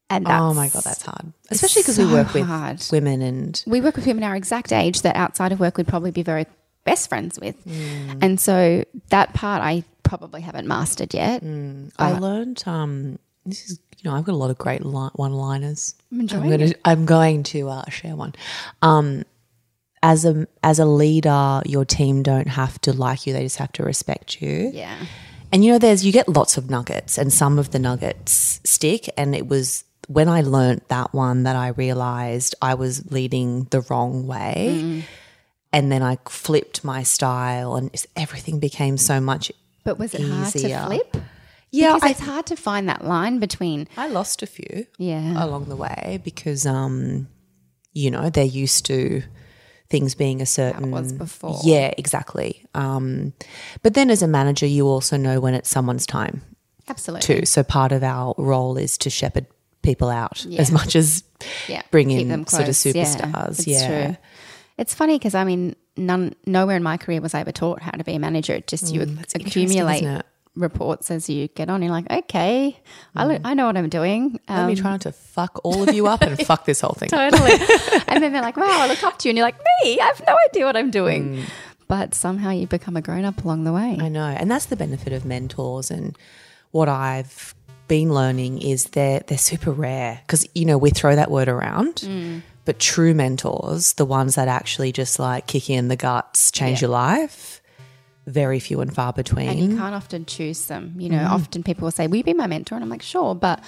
[0.10, 1.34] And that's, oh my god, that's hard.
[1.52, 2.84] Especially because we work with hard.
[2.92, 6.12] women and we work with women our exact age that outside of work we'd probably
[6.12, 6.48] be very
[6.84, 7.64] best friends with.
[7.66, 8.24] Mm.
[8.24, 11.44] And so that part I probably haven't mastered yet.
[12.00, 15.96] I learned um this is you know I've got a lot of great li- one-liners.
[16.12, 18.34] I'm enjoying I'm going to I'm going to uh, share one.
[18.82, 19.24] Um
[20.02, 23.72] as a as a leader, your team don't have to like you; they just have
[23.74, 24.72] to respect you.
[24.74, 24.96] Yeah.
[25.52, 29.10] And you know, there's you get lots of nuggets, and some of the nuggets stick.
[29.18, 33.82] And it was when I learnt that one that I realized I was leading the
[33.82, 35.04] wrong way,
[35.74, 39.52] and then I flipped my style, and everything became so much.
[39.84, 40.84] But was it hard to Easier.
[40.86, 41.18] flip?
[41.72, 45.44] Yeah, because I, it's hard to find that line between I lost a few yeah.
[45.44, 47.28] along the way because, um,
[47.94, 49.22] you know, they're used to
[49.90, 51.60] things being a certain was before.
[51.64, 52.66] Yeah, exactly.
[52.76, 53.34] Um,
[53.82, 56.42] but then as a manager, you also know when it's someone's time.
[56.88, 57.22] Absolutely.
[57.42, 57.46] too.
[57.46, 59.46] So part of our role is to shepherd
[59.84, 60.62] people out Yeah.
[60.62, 61.24] as much as
[61.68, 61.82] Yeah.
[61.92, 62.86] bring Keep in them sort of close.
[62.86, 63.50] Yeah, superstars.
[63.60, 64.18] it's Yeah, true.
[64.78, 67.92] It's funny because I mean, none, nowhere in my career was I ever taught how
[67.92, 68.54] to be a manager.
[68.54, 70.26] It just you Mm, interesting, accumulate isn't it?
[70.60, 71.82] Reports as you get on.
[71.82, 72.80] You're like, okay,
[73.16, 73.42] I, Mm.
[73.44, 74.40] I know what I'm doing.
[74.50, 76.94] Let me Um, try not to fuck all of you up and fuck this whole
[76.94, 77.10] thing.
[77.10, 77.52] totally.
[78.08, 79.32] and then they're like, wow, I look up to you.
[79.32, 81.36] And you're like, me, I have no idea what I'm doing.
[81.38, 81.44] Mm.
[81.88, 83.98] But somehow you become a grown up along the way.
[84.00, 85.90] I know, and that's the benefit of mentors.
[85.90, 86.16] And
[86.72, 87.56] what I've
[87.88, 91.96] been learning is they're they're super rare because you know we throw that word around,
[92.06, 92.44] Mm.
[92.66, 96.82] but true mentors, the ones that actually just like kick you in the guts, change
[96.84, 96.88] Yeah.
[96.90, 97.59] your life,
[98.30, 99.50] very few and far between.
[99.50, 100.94] and you can't often choose them.
[100.98, 101.32] You know, Mm.
[101.32, 102.76] often people will say, will you be my mentor?
[102.76, 103.34] And I'm like, sure.
[103.36, 103.62] But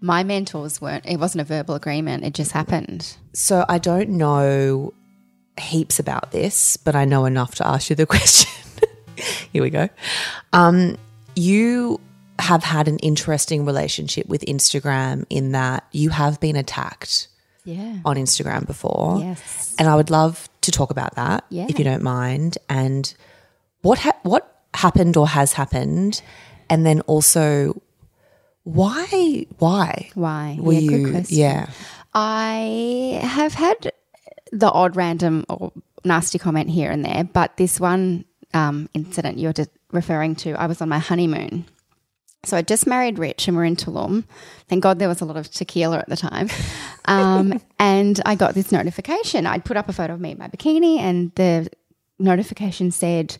[0.00, 2.24] my mentors weren't, it wasn't a verbal agreement.
[2.24, 3.16] It just happened.
[3.34, 4.92] So I don't know
[5.58, 8.50] heaps about this, but I know enough to ask you the question.
[9.52, 9.88] Here we go.
[10.52, 10.96] Um,
[11.36, 12.00] you
[12.38, 17.28] have had an interesting relationship with Instagram in that you have been attacked
[17.64, 17.98] Yeah.
[18.06, 19.18] on Instagram before.
[19.20, 19.74] Yes.
[19.78, 21.66] And I would love to talk about that Yeah.
[21.68, 22.56] if you don't mind.
[22.70, 23.12] And
[23.82, 26.22] what ha- what happened or has happened,
[26.68, 27.80] and then also
[28.64, 30.58] why why Why?
[30.60, 31.66] were yeah, you yeah
[32.14, 33.92] I have had
[34.52, 35.72] the odd random or
[36.04, 39.54] nasty comment here and there, but this one um, incident you're
[39.92, 41.66] referring to, I was on my honeymoon.
[42.44, 44.24] So I just married Rich and we're in Tulum.
[44.66, 46.48] Thank God there was a lot of tequila at the time.
[47.06, 49.44] Um, and I got this notification.
[49.44, 51.68] I'd put up a photo of me in my bikini and the
[52.20, 53.36] notification said,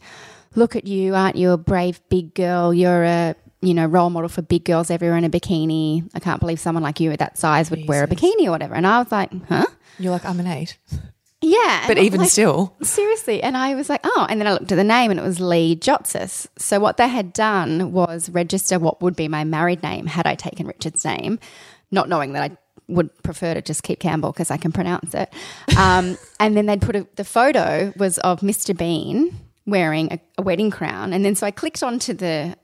[0.54, 2.74] Look at you, aren't you a brave big girl?
[2.74, 6.08] You're a you know, role model for big girls everywhere in a bikini.
[6.14, 8.74] I can't believe someone like you at that size would wear a bikini or whatever.
[8.74, 9.66] And I was like, huh?
[9.98, 10.78] you're like I'm an eight
[11.42, 11.84] Yeah.
[11.86, 13.42] but even like, still Seriously.
[13.42, 14.26] And I was like, oh.
[14.30, 16.46] And then I looked at the name and it was Lee Jotsis.
[16.56, 20.34] So what they had done was register what would be my married name had I
[20.34, 21.38] taken Richard's name,
[21.90, 22.56] not knowing that I
[22.88, 25.32] would prefer to just keep Campbell because I can pronounce it.
[25.76, 28.76] Um, and then they'd put a, the photo was of Mr.
[28.76, 29.36] Bean
[29.70, 31.12] wearing a, a wedding crown.
[31.12, 32.56] And then so I clicked onto the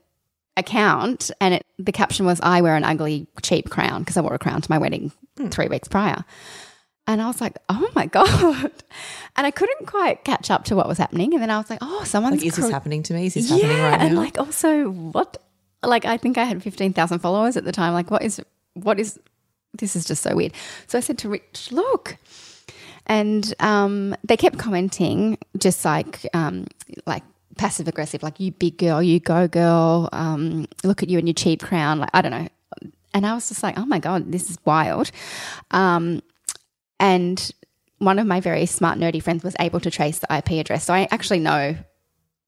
[0.57, 4.33] account and it, the caption was, I wear an ugly, cheap crown because I wore
[4.33, 5.47] a crown to my wedding hmm.
[5.47, 6.25] three weeks prior.
[7.07, 8.71] And I was like, oh my God.
[9.35, 11.33] And I couldn't quite catch up to what was happening.
[11.33, 12.37] And then I was like, oh, someone's.
[12.37, 13.57] like is this happening to me is this yeah.
[13.57, 15.37] happening right and now like also, what?
[15.83, 17.93] Like, I think I had 15,000 followers at the time.
[17.93, 18.41] Like, what is,
[18.73, 19.19] what is,
[19.73, 20.53] this is just so weird.
[20.87, 22.17] So I said to Rich, look.
[23.07, 26.67] And um, they kept commenting, just like, um,
[27.05, 27.23] like,
[27.57, 31.33] passive aggressive, like you big girl, you go girl, um, look at you in your
[31.33, 32.47] cheap crown, like I don't know.
[33.13, 35.11] And I was just like, oh my god, this is wild.
[35.71, 36.21] Um,
[36.99, 37.51] and
[37.97, 40.93] one of my very smart nerdy friends was able to trace the IP address, so
[40.93, 41.75] I actually know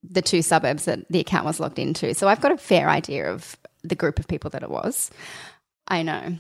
[0.04, 2.14] the two suburbs that the account was logged into.
[2.14, 5.12] So I've got a fair idea of the group of people that it was.
[5.88, 6.38] I know,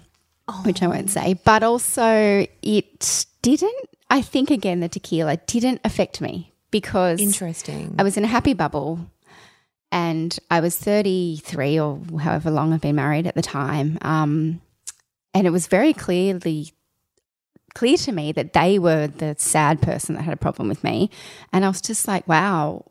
[0.63, 3.89] which I won't say, but also it didn't.
[4.09, 8.53] I think again the tequila didn't affect me because interesting I was in a happy
[8.53, 8.99] bubble
[9.91, 13.97] and I was 33 or however long I've been married at the time.
[14.01, 14.61] Um,
[15.33, 16.71] and it was very clearly
[17.75, 21.09] clear to me that they were the sad person that had a problem with me.
[21.53, 22.85] And I was just like, wow,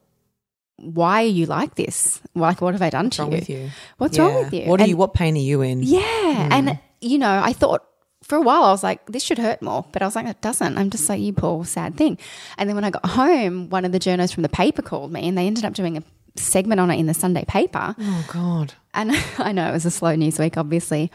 [0.76, 2.20] why are you like this?
[2.34, 3.38] Like, what have I done to wrong you?
[3.38, 3.70] with you?
[3.98, 4.66] What's wrong with you?
[4.66, 4.96] What are And- you?
[4.96, 5.82] What pain are you in?
[5.82, 6.48] Yeah.
[6.52, 7.84] And, you know, I thought
[8.28, 9.86] for a while, I was like, this should hurt more.
[9.90, 10.76] But I was like, it doesn't.
[10.76, 12.18] I'm just like, you poor sad thing.
[12.58, 15.26] And then when I got home, one of the journalists from the paper called me
[15.26, 16.02] and they ended up doing a
[16.36, 17.94] segment on it in the Sunday paper.
[17.98, 18.74] Oh God.
[18.92, 21.10] And I know it was a slow news week, obviously.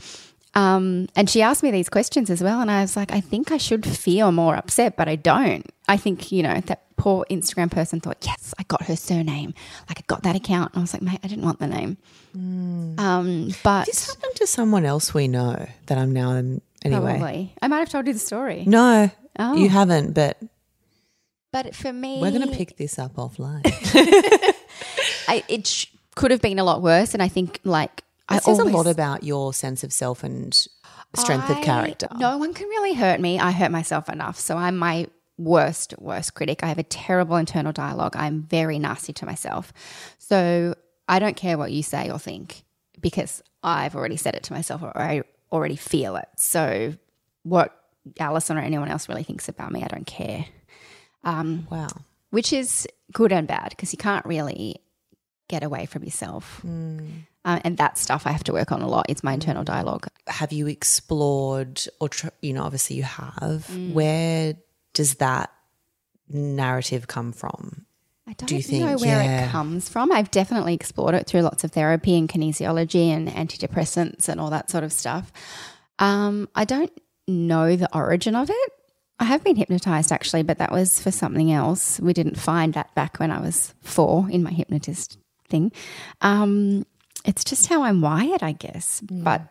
[0.56, 2.62] Um, and she asked me these questions as well.
[2.62, 5.66] And I was like, I think I should feel more upset, but I don't.
[5.88, 9.54] I think, you know, that poor Instagram person thought, yes, I got her surname.
[9.90, 10.74] Like, I got that account.
[10.74, 11.98] And I was like, mate, I didn't want the name.
[12.36, 17.18] Um, but This happened to someone else we know that I'm now in anyway.
[17.20, 17.56] probably.
[17.62, 18.64] I might have told you the story.
[18.68, 19.10] No,
[19.40, 19.56] Oh.
[19.56, 20.14] you haven't.
[20.14, 20.38] But
[21.52, 23.62] But for me, we're going to pick this up offline.
[25.28, 27.14] I, it sh- could have been a lot worse.
[27.14, 30.24] And I think, like, I It says always, a lot about your sense of self
[30.24, 30.54] and
[31.16, 32.08] strength of character.
[32.18, 33.40] No one can really hurt me.
[33.40, 34.40] I hurt myself enough.
[34.40, 35.08] So I'm my
[35.38, 36.64] worst, worst critic.
[36.64, 38.16] I have a terrible internal dialogue.
[38.16, 39.74] I'm very nasty to myself.
[40.20, 40.76] So
[41.08, 42.64] I don't care what you say or think
[43.02, 45.24] because I've already said it to myself or I
[45.54, 46.28] already feel it.
[46.36, 46.96] So
[47.44, 47.80] what
[48.20, 50.46] Alison or anyone else really thinks about me, I don't care.
[51.24, 51.88] Um, Wow.
[52.32, 54.78] which is good and bad because you can't really
[55.48, 56.60] get away from yourself.
[57.46, 59.06] Uh, and that stuff I have to work on a lot.
[59.10, 60.08] It's my internal dialogue.
[60.28, 63.68] Have you explored, or tr- you know, obviously you have.
[63.72, 63.94] Mm.
[63.94, 64.56] Where
[64.94, 65.52] does that
[66.30, 67.86] narrative come from?
[68.28, 69.02] I don't you know think?
[69.02, 69.48] where Yeah.
[69.48, 70.12] it comes from.
[70.12, 74.70] I've definitely explored it through lots of therapy and kinesiology and antidepressants and all that
[74.70, 75.32] sort of stuff.
[76.00, 76.92] Um, I don't
[77.28, 78.72] know the origin of it.
[79.20, 82.00] I have been hypnotized actually, but that was for something else.
[82.00, 85.18] We didn't find that back when I was four in my hypnotist
[85.50, 85.72] thing.
[86.22, 86.86] Um,
[87.26, 89.02] it's just how I'm wired, I guess.
[89.02, 89.44] But,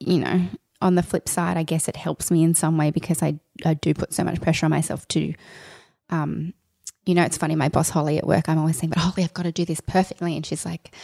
[0.00, 0.46] you know,
[0.80, 3.74] on the flip side, I guess it helps me in some way because I, I
[3.74, 5.34] do put so much pressure on myself to
[6.10, 6.54] um,
[7.08, 9.32] you know, it's funny, my boss Holly at work, I'm always saying, but Holly, I've
[9.32, 10.36] got to do this perfectly.
[10.36, 10.94] And she's like,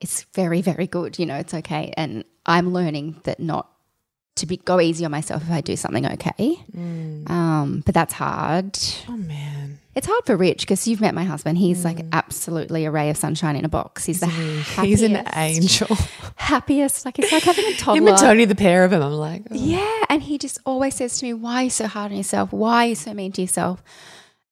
[0.00, 1.18] it's very, very good.
[1.18, 1.92] You know, it's okay.
[1.98, 3.70] And I'm learning that not
[4.36, 6.56] to be go easy on myself if I do something okay.
[7.26, 8.78] Um, but that's hard.
[9.06, 11.58] Oh man, It's hard for Rich because you've met my husband.
[11.58, 14.06] He's like absolutely a ray of sunshine in a box.
[14.06, 15.94] He's the happiest, he's an angel.
[16.36, 17.04] happiest.
[17.04, 17.96] Like it's like having a toddler.
[18.00, 19.02] Him and Tony, the pair of them.
[19.02, 19.54] I'm like, oh.
[19.54, 20.04] Yeah.
[20.08, 22.50] And he just always says to me, Why are you so hard on yourself?
[22.50, 23.82] Why are you so mean to yourself?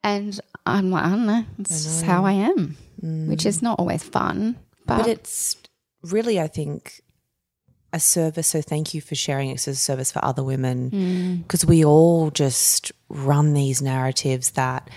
[0.03, 1.45] And I'm like, I don't know.
[1.59, 3.29] It's just how I am, mm.
[3.29, 4.57] which is not always fun.
[4.87, 5.57] But, but it's
[6.03, 7.03] really, I think,
[7.93, 8.49] a service.
[8.49, 11.43] So thank you for sharing it as a service for other women mm.
[11.43, 14.89] because we all just run these narratives that,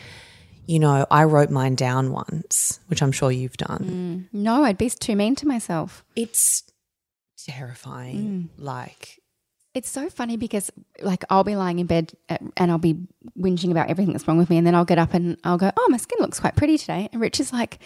[0.65, 4.29] you know, I wrote mine down once, which I'm sure you've done.
[4.33, 4.33] Mm.
[4.33, 6.03] no, I'd be too mean to myself.
[6.15, 6.63] It's
[7.37, 8.49] terrifying.
[8.57, 9.20] Like,
[9.73, 10.69] It's so funny because,
[11.01, 12.11] like, I'll be lying in bed
[12.57, 13.07] and I'll be
[13.39, 14.57] whinging about everything that's wrong with me.
[14.57, 17.07] And then I'll get up and I'll go, Oh, my skin looks quite pretty today.
[17.13, 17.79] And Rich is like,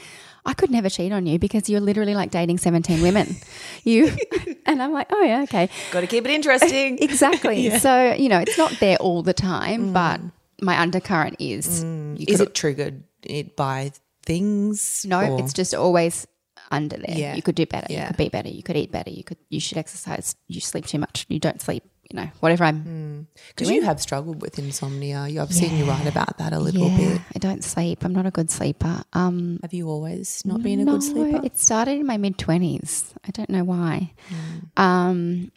[0.48, 3.36] I could never cheat on you because you're literally like dating 17 women.
[3.84, 4.12] You,
[4.66, 5.70] and I'm like, Oh, yeah, okay.
[5.92, 6.98] got to keep it interesting.
[7.06, 7.70] Exactly.
[7.78, 9.94] So, you know, it's not there all the time, mm.
[9.94, 10.22] but
[10.60, 11.84] my undercurrent is.
[11.84, 12.20] Mm.
[12.20, 13.92] You Is it triggered it by
[14.26, 15.06] things?
[15.08, 16.26] No, or- it's just always
[16.72, 17.18] under there.
[17.18, 17.36] Yeah.
[17.36, 17.88] You could do better.
[17.90, 18.02] Yeah.
[18.02, 18.50] You could be better.
[18.50, 19.10] You could eat better.
[19.10, 19.38] You could.
[19.50, 20.36] You should exercise.
[20.48, 21.26] You sleep too much.
[21.30, 21.84] You don't sleep.
[22.12, 23.28] You know, whatever I'm.
[23.48, 25.28] because you have struggled with insomnia.
[25.28, 27.22] You, I've seen you write about that a little yeah, bit.
[27.36, 28.06] I don't sleep.
[28.06, 29.04] I'm not a good sleeper.
[29.14, 31.44] Um, Have you always not been a no, good sleeper?
[31.44, 33.12] It started in my mid twenties.
[33.28, 34.14] I don't know why.
[34.28, 34.82] Hmm.
[34.82, 35.52] Um,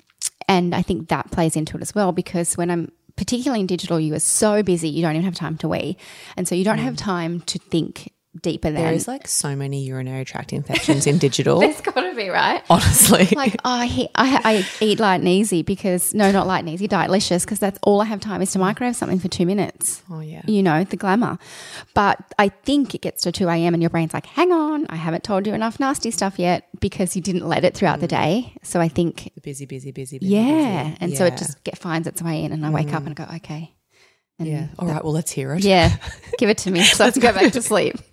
[0.48, 4.00] and I think that plays into it as well because when I'm particularly in digital,
[4.00, 5.98] you are so busy you don't even have time to wee,
[6.34, 8.10] and so you don't have time to think
[8.40, 8.82] deeper than.
[8.82, 11.60] There is like so many urinary tract infections in digital.
[11.60, 12.62] There's got to be right.
[12.68, 16.60] honestly, like oh, I, he- I I eat light and easy because no, not light
[16.60, 19.46] and easy, Dietlicious because that's all I have time is to microwave something for two
[19.46, 20.02] minutes.
[20.10, 21.38] oh yeah, You know the glamour,
[21.94, 23.74] but I think it gets to two a.m.
[23.74, 27.16] and your brain's like, hang on, I haven't told you enough nasty stuff yet because
[27.16, 28.10] you didn't let it throughout the mm.
[28.10, 28.52] day.
[28.62, 30.34] So I think busy, busy, busy, busy.
[30.34, 30.96] yeah, busy.
[31.00, 33.06] and so it just get finds its way in, and I wake up mm.
[33.06, 33.77] and I go okay, and
[34.38, 34.68] yeah.
[34.78, 35.64] All right, well, let's hear it.
[35.64, 35.96] yeah,
[36.38, 37.96] give it to me so I can go back to sleep.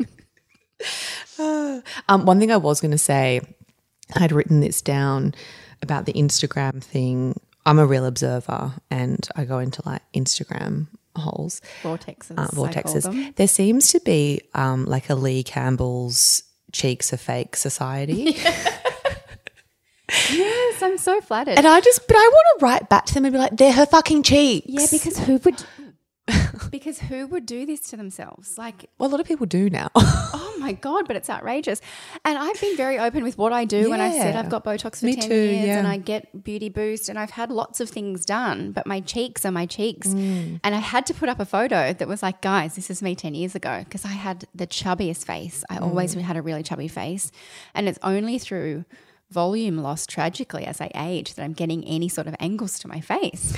[1.38, 3.42] Um, one thing I was going to say,
[4.16, 5.36] I'd written this down
[5.82, 7.38] about the Instagram thing.
[7.66, 12.66] I'm a real observer, and I go into like Instagram holes, Vortexes, uh, I call
[12.66, 12.74] them.
[12.74, 13.36] vortexes.
[13.36, 18.38] There seems to be um, like a Lee Campbell's cheeks are fake society.
[20.32, 21.58] Yes, I'm so flattered.
[21.58, 23.72] And I just, but I want to write back to them and be like, they're
[23.74, 24.66] her fucking cheeks.
[24.70, 25.64] yeah, because who would
[26.72, 28.58] because who would do this to themselves?
[28.58, 29.90] Like, Well, a lot of people do now.
[29.96, 31.82] oh my God, but it's outrageous.
[32.24, 35.00] And I've been very open with what I do when I said I've got Botox
[35.02, 35.78] for Me 10 too, years yeah.
[35.78, 39.46] and I get Beauty Boost and I've had lots of things done, but my cheeks
[39.46, 40.08] are my cheeks.
[40.08, 40.60] Mm.
[40.64, 43.14] And I had to put up a photo that was like, guys, this is me
[43.16, 45.64] 10 years ago because I had the chubbiest face.
[45.70, 46.22] I always Mm.
[46.22, 47.32] had a really chubby face.
[47.74, 48.86] And it's only through
[49.32, 53.02] volume loss tragically as I age that I'm getting any sort of angles to my
[53.02, 53.56] face.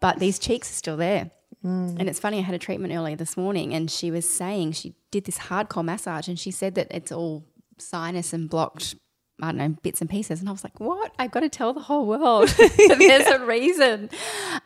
[0.00, 1.30] But these cheeks are still there.
[1.62, 4.94] And it's funny, I had a treatment earlier this morning and she was saying she
[5.10, 7.44] did this hardcore massage and she said that it's all
[7.78, 8.94] sinus and blocked,
[9.42, 10.40] I don't know, bits and pieces.
[10.40, 11.12] And I was like, what?
[11.18, 14.08] I've got to tell the whole world that there's a reason.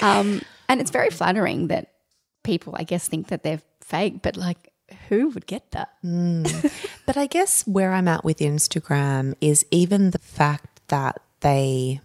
[0.01, 1.89] Um, and it's very flattering that
[2.45, 4.71] people, I guess, think that they're fake, but like,
[5.09, 5.91] who would get that?
[7.07, 12.01] But I guess where I'm at with Instagram is even the fact that they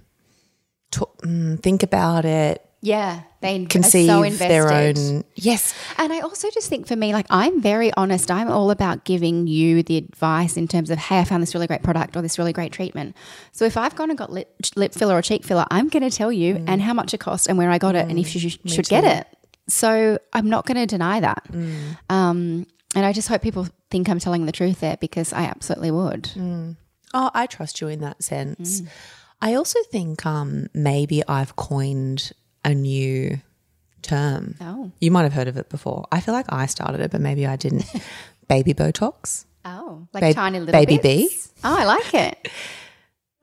[0.92, 4.50] t- mm, think about it, Yeah, they conceive are so invested.
[4.50, 5.26] their own.
[5.36, 8.32] Yes, And I also just think for me, like I'm very honest.
[8.32, 11.68] I'm all about giving you the advice in terms of, hey, I found this really
[11.68, 13.18] great product or this really great treatment.
[13.52, 16.16] So if I've gone and got lip, lip filler or cheek filler, I'm going to
[16.16, 16.66] tell you mm.
[16.68, 18.74] and how much it costs and where I got it and if you sh- mm,
[18.74, 19.28] should get it.
[19.68, 21.48] So I'm not going to deny that.
[21.52, 21.98] Mm.
[22.10, 25.92] Um, and I just hope people think I'm telling the truth there because I absolutely
[25.92, 26.32] would.
[27.14, 28.84] Oh, I trust you in that sense.
[29.42, 32.32] I also think um, maybe I've coined
[32.66, 33.39] a new
[34.01, 34.55] term.
[34.62, 34.91] Oh.
[34.99, 36.05] You might have heard of it before.
[36.12, 37.86] I feel like I started it, but maybe I didn't.
[38.47, 39.45] Baby Botox.
[39.66, 41.47] Oh, like Ba- tiny little baby bits?
[41.47, 41.53] bee.
[41.64, 42.47] Oh, I like it.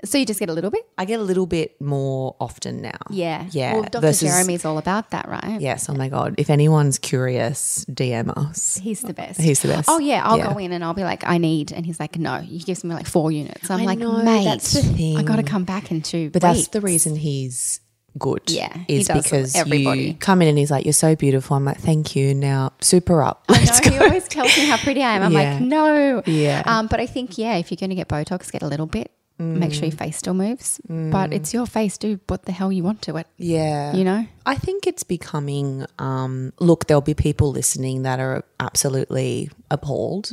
[0.05, 0.87] So you just get a little bit?
[0.99, 2.99] I get a little bit more often now.
[3.11, 3.47] Yeah.
[3.51, 3.75] Yeah.
[3.75, 4.01] Well, Dr.
[4.01, 5.61] versus- Jeremy's all about that, right?
[5.61, 5.89] Yes.
[5.89, 6.35] Oh my God.
[6.39, 8.77] If anyone's curious, DM us.
[8.77, 9.41] He's the best.
[9.41, 9.89] He's the best.
[9.91, 10.53] Oh yeah, I'll Yeah.
[10.53, 12.39] go in and I'll be like, I need, and he's like, no.
[12.41, 13.71] He gives me like four units.
[13.71, 15.17] I'm I like, know, mate, that's the thing.
[15.17, 16.31] I got to come back in two.
[16.31, 17.81] But that's the reason he's
[18.19, 18.43] good.
[18.47, 20.03] Yeah, he Is does because everybody.
[20.09, 21.57] you come in and he's like, You're so beautiful.
[21.57, 22.35] I'm like, Thank you.
[22.35, 23.45] Now super up.
[23.49, 25.23] I know, he always tells me how pretty I am.
[25.23, 25.53] I'm Yeah.
[25.55, 26.23] like, no.
[26.27, 26.63] Yeah.
[26.67, 29.11] Um, but I think yeah, if you're going to get Botox, get a little bit.
[29.39, 29.99] Make sure your Mm.
[29.99, 30.81] face still moves.
[30.89, 31.99] But it's your face.
[31.99, 33.27] Do what the hell you want to it.
[33.37, 33.93] Yeah.
[33.95, 34.27] You know.
[34.47, 35.85] I think it's becoming.
[35.99, 40.33] Um, look, there'll be people listening that are absolutely appalled.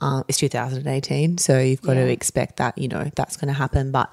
[0.00, 2.76] Uh, it's 2018, so you've got to expect that.
[2.78, 3.90] You know that's going to happen.
[3.90, 4.12] But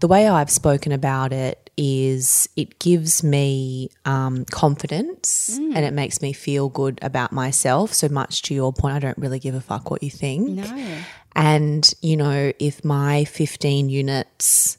[0.00, 6.20] the way I've spoken about it is, it gives me um, confidence and it makes
[6.20, 7.94] me feel good about myself.
[7.94, 10.48] So much to your point, I don't really give a fuck what you think.
[10.50, 10.98] No.
[11.36, 14.76] And, you know, if my 15 units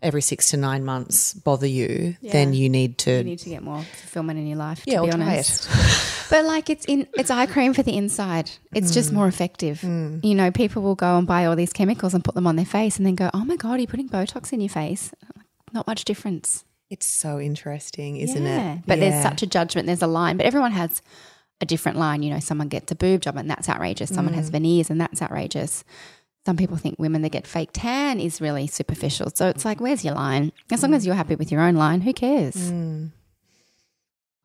[0.00, 3.10] every six to nine months bother you, then you need to.
[3.18, 4.82] You need to get more fulfillment in your life.
[4.86, 5.68] yeah, to be honest.
[6.30, 8.50] But like it's in it's eye cream for the inside.
[8.74, 8.94] It's Mm.
[8.94, 9.82] just more effective.
[9.82, 12.66] You know, people will go and buy all these chemicals and put them on their
[12.66, 15.10] face and then go, "Oh my god, are you putting Botox in your face?"
[15.72, 16.64] Not much difference.
[16.90, 18.74] It's so interesting, isn't yeah.
[18.74, 18.82] it?
[18.86, 19.86] But there's such a judgment.
[19.86, 21.02] There's a line, but everyone has
[21.60, 22.22] a different line.
[22.22, 24.08] You know, someone gets a boob job and that's outrageous.
[24.10, 24.38] Someone Mm.
[24.38, 25.84] has veneers and that's outrageous.
[26.46, 29.30] Some people think women that get fake tan is really superficial.
[29.34, 30.52] So it's like, where's your line?
[30.70, 30.82] As Mm.
[30.84, 32.56] long as you're happy with your own line, who cares?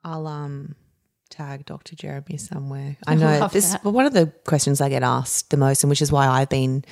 [0.03, 0.75] I'll um
[1.29, 1.95] tag Dr.
[1.95, 2.97] Jeremy somewhere.
[3.07, 3.83] I know this that.
[3.85, 6.83] one of the questions I get asked the most, and which is why I've been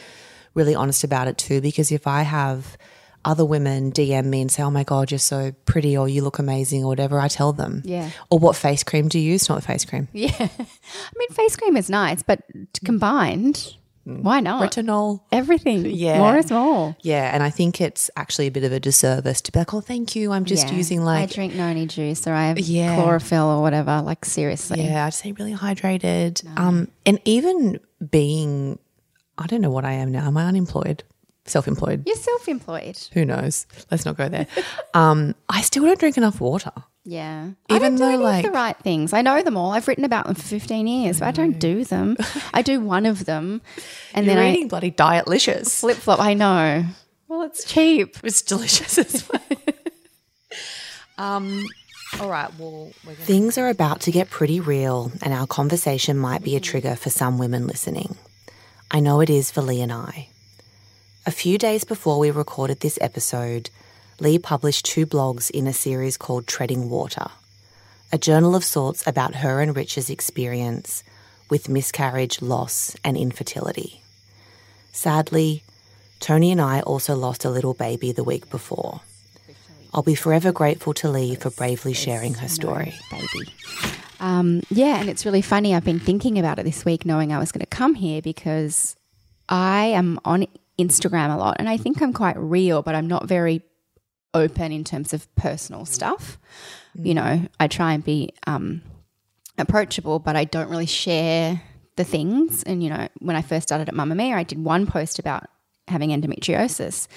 [0.53, 2.77] really honest about it too, because if I have
[3.23, 6.39] other women DM me and say, Oh my God, you're so pretty or you look
[6.39, 7.81] amazing or whatever, I tell them.
[7.85, 8.09] Yeah.
[8.29, 9.47] Or what face cream do you use?
[9.49, 10.07] Not face cream.
[10.13, 10.31] Yeah.
[10.39, 12.41] I mean, face cream is nice, but
[12.83, 14.71] combined, why not?
[14.71, 15.21] Retinol.
[15.31, 15.85] Everything.
[16.05, 16.17] Yeah.
[16.17, 16.95] More is more.
[17.01, 19.81] Yeah, and I think it's actually a bit of a disservice to be like, oh,
[19.81, 20.31] thank you.
[20.31, 20.75] I'm just Yeah.
[20.75, 21.29] using like.
[21.29, 22.95] I drink noni juice or I have Yeah.
[22.95, 24.01] chlorophyll or whatever.
[24.01, 24.81] Like, seriously.
[24.83, 26.43] yeah, I'd say really hydrated.
[26.57, 28.79] Um, and even being,
[29.37, 30.25] I don't know what I am now.
[30.25, 31.03] Am I unemployed?
[31.45, 32.03] Self-employed?
[32.05, 32.97] You're self employed.
[33.13, 33.65] Who knows?
[33.89, 34.47] Let's not go there.
[34.93, 36.71] um, I still don't drink enough water.
[37.03, 37.51] Yeah.
[37.67, 39.11] Even I don't do though, any of like- the right things.
[39.11, 39.71] I know them all.
[39.71, 42.15] I've written about them for 15 years, but I don't do them.
[42.53, 43.61] I do one of them
[44.13, 45.65] and You're then eating bloody Dietlicious.
[45.65, 46.19] I flip flop.
[46.19, 46.85] I know.
[47.27, 48.17] Well, it's cheap.
[48.23, 49.41] It's delicious as well.
[51.17, 51.65] um,
[52.19, 52.51] all right.
[52.59, 56.95] Well, things are about to get pretty real, and our conversation might be a trigger
[56.95, 58.17] for some women listening.
[58.91, 60.27] I know it is for Lee and I.
[61.23, 63.69] A few days before we recorded this episode,
[64.19, 67.27] Lee published two blogs in a series called Treading Water,
[68.11, 71.03] a journal of sorts about her and Rich's experience
[71.47, 74.01] with miscarriage, loss, and infertility.
[74.93, 75.61] Sadly,
[76.19, 79.01] Tony and I also lost a little baby the week before.
[79.93, 82.95] I'll be forever grateful to Lee for bravely sharing her story.
[83.11, 83.53] baby.
[84.19, 85.75] Um, yeah, and it's really funny.
[85.75, 88.95] I've been thinking about it this week, knowing I was going to come here because
[89.49, 90.47] I am on
[90.85, 93.61] Instagram a lot, and I think I'm quite real, but I'm not very
[94.33, 96.37] open in terms of personal stuff.
[96.95, 98.81] You know, I try and be um,
[99.57, 101.61] approachable, but I don't really share
[101.95, 102.63] the things.
[102.63, 105.47] And, you know, when I first started at Mamamia, I did one post about
[105.87, 107.07] having endometriosis.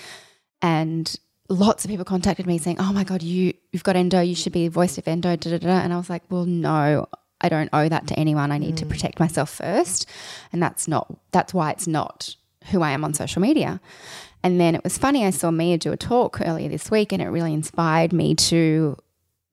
[0.63, 1.15] And
[1.49, 4.53] lots of people contacted me saying, Oh my God, you, you've got endo, you should
[4.53, 5.37] be voice of endo.
[5.37, 5.79] Da, da, da.
[5.81, 7.07] And I was like, Well, no,
[7.41, 8.53] I don't owe that to anyone.
[8.53, 10.09] I need to protect myself first.
[10.53, 12.37] And that's not, that's why it's not
[12.71, 13.81] who I am on social media.
[14.43, 17.23] And then it was funny, I saw Mia do a talk earlier this week and
[17.23, 18.97] it really inspired me to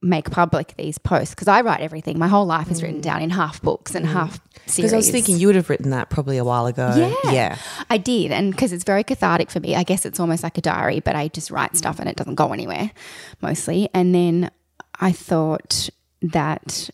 [0.03, 2.17] make public these posts because I write everything.
[2.17, 4.75] My whole life is written down in half books and half series.
[4.77, 6.93] Because I was thinking you would have written that probably a while ago.
[7.23, 7.31] Yeah.
[7.31, 7.57] Yeah.
[7.89, 8.31] I did.
[8.31, 11.15] And because it's very cathartic for me, I guess it's almost like a diary, but
[11.15, 12.91] I just write stuff and it doesn't go anywhere
[13.41, 13.89] mostly.
[13.93, 14.49] And then
[14.99, 15.89] I thought
[16.23, 16.89] that,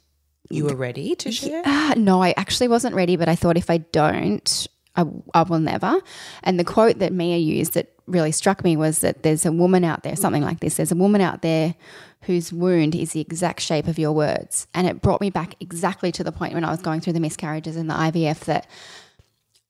[0.49, 1.63] You were ready to share?
[1.65, 5.59] ah, no, I actually wasn't ready, but I thought if I don't, I, I will
[5.59, 5.99] never.
[6.43, 9.83] And the quote that Mia used that really struck me was that there's a woman
[9.83, 11.75] out there, something like this there's a woman out there
[12.23, 14.67] whose wound is the exact shape of your words.
[14.73, 17.19] And it brought me back exactly to the point when I was going through the
[17.19, 18.67] miscarriages and the IVF that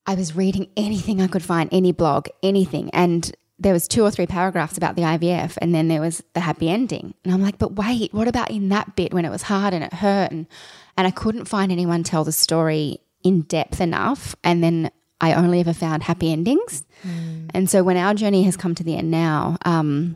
[0.05, 2.89] I was reading anything I could find, any blog, anything.
[2.91, 6.39] And there was two or three paragraphs about the IVF and then there was the
[6.39, 7.13] happy ending.
[7.23, 9.83] And I'm like, but wait, what about in that bit when it was hard and
[9.83, 10.47] it hurt and
[10.95, 14.89] and I couldn't find anyone tell the story in depth enough and then
[15.19, 16.33] I only ever found happy mm.
[16.33, 16.85] endings.
[17.03, 17.51] Mm.
[17.53, 20.15] And so when our journey has come to the end now, um,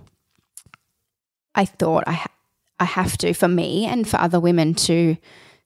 [1.56, 2.32] I thought I ha-
[2.80, 5.18] I have to for me and for other women to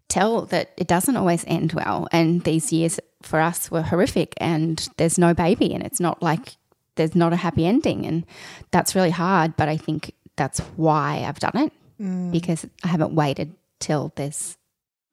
[0.10, 2.08] tell that it doesn't always end well.
[2.12, 6.58] And these years for us were horrific and there's no baby and it's not like
[6.96, 8.06] there's not a happy ending.
[8.06, 8.26] And
[8.72, 12.32] that's really hard but I think that's why I've done it mm.
[12.32, 14.58] because I haven't waited till there's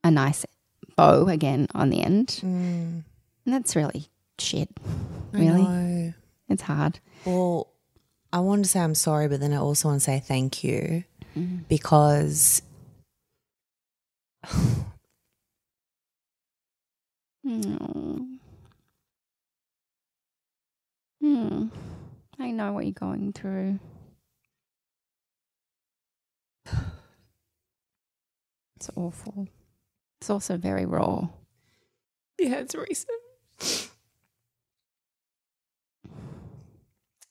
[0.04, 0.44] a nice
[0.96, 2.40] bow again on the end.
[2.42, 4.08] And that's really
[4.42, 4.68] shit
[5.32, 6.12] really No.
[6.48, 7.68] it's hard Well,
[8.32, 11.04] I want to say I'm sorry, but then I also want to say thank you
[11.68, 12.62] because
[17.44, 18.34] Hmm.
[21.20, 21.66] Hmm.
[22.38, 23.78] I know what you're going through.
[28.76, 29.46] It's awful.
[30.20, 31.28] It's also very raw.
[32.38, 33.88] yeah, it's recent.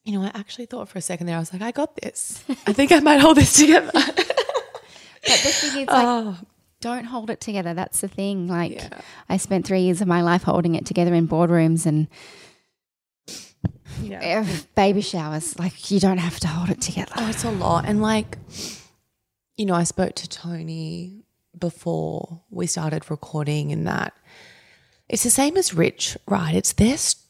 [0.03, 2.43] You know, I actually thought for a second there, I was like, I got this.
[2.65, 3.91] I think I might hold this together.
[5.23, 6.37] But the thing is, like, oh,
[6.79, 7.75] don't hold it together.
[7.75, 8.47] That's the thing.
[8.47, 9.01] Like, Yeah.
[9.29, 12.07] I spent three years of my life holding it together in boardrooms and
[14.01, 14.19] yeah.
[14.19, 14.45] eh,
[14.75, 15.59] baby showers.
[15.59, 17.11] Like, you don't have to hold it together.
[17.17, 17.85] Oh, it's a lot.
[17.85, 18.39] And like,
[19.57, 21.23] you know, I spoke to Tony
[21.57, 24.13] before we started recording and that
[25.07, 26.55] it's the same as Rich, right?
[26.55, 27.20] It's their story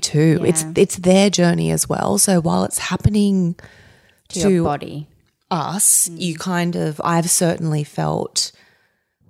[0.00, 0.42] too.
[0.44, 0.72] It's Yeah.
[0.76, 2.18] it's their journey as well.
[2.18, 3.56] So while it's happening
[4.28, 5.06] to, to your body.
[5.50, 8.52] us, you kind of I've certainly felt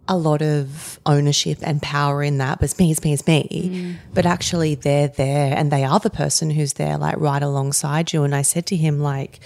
[0.08, 3.96] a lot of ownership and power in that, but it's me, it's me, it's me.
[4.14, 8.22] But actually they're there and they are the person who's there like right alongside you.
[8.22, 9.40] And I said to him, like,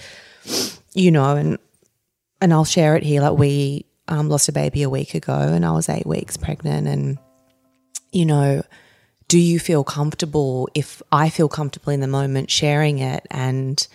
[0.93, 1.57] you know, and
[2.39, 5.65] and I'll share it here, like we um, lost a baby a week ago and
[5.65, 7.17] I was eight weeks pregnant and
[8.11, 8.61] you know,
[9.31, 13.87] do you feel comfortable if I feel comfortable in the moment sharing it and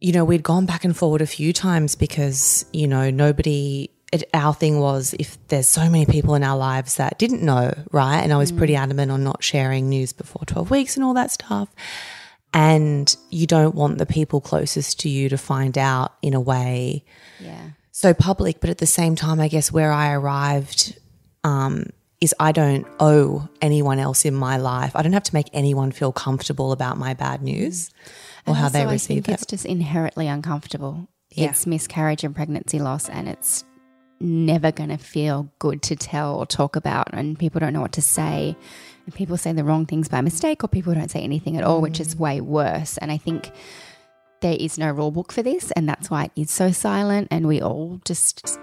[0.00, 4.24] you know, we'd gone back and forward a few times because, you know, nobody, it,
[4.34, 8.18] our thing was if there's so many people in our lives that didn't know, right?
[8.20, 11.30] And I was pretty adamant on not sharing news before 12 weeks and all that
[11.30, 11.68] stuff.
[12.52, 17.04] And you don't want the people closest to you to find out in a way
[17.40, 17.70] Yeah.
[17.92, 20.98] so public, but at the same time, I guess where I arrived
[21.44, 21.86] um,
[22.24, 24.96] is I don't owe anyone else in my life.
[24.96, 27.90] I don't have to make anyone feel comfortable about my bad news
[28.46, 29.32] or And how they receive I think it.
[29.42, 31.08] It's just inherently uncomfortable.
[31.30, 31.50] Yeah.
[31.50, 33.64] It's miscarriage and pregnancy loss, and it's
[34.20, 37.08] never going to feel good to tell or talk about.
[37.12, 38.56] And people don't know what to say.
[39.04, 41.80] And people say the wrong things by mistake, or people don't say anything at all,
[41.80, 42.00] which Mm.
[42.00, 42.96] is way worse.
[42.98, 43.50] And I think
[44.40, 47.28] there is no rule book for this, and that's why it is so silent.
[47.30, 48.58] And we all just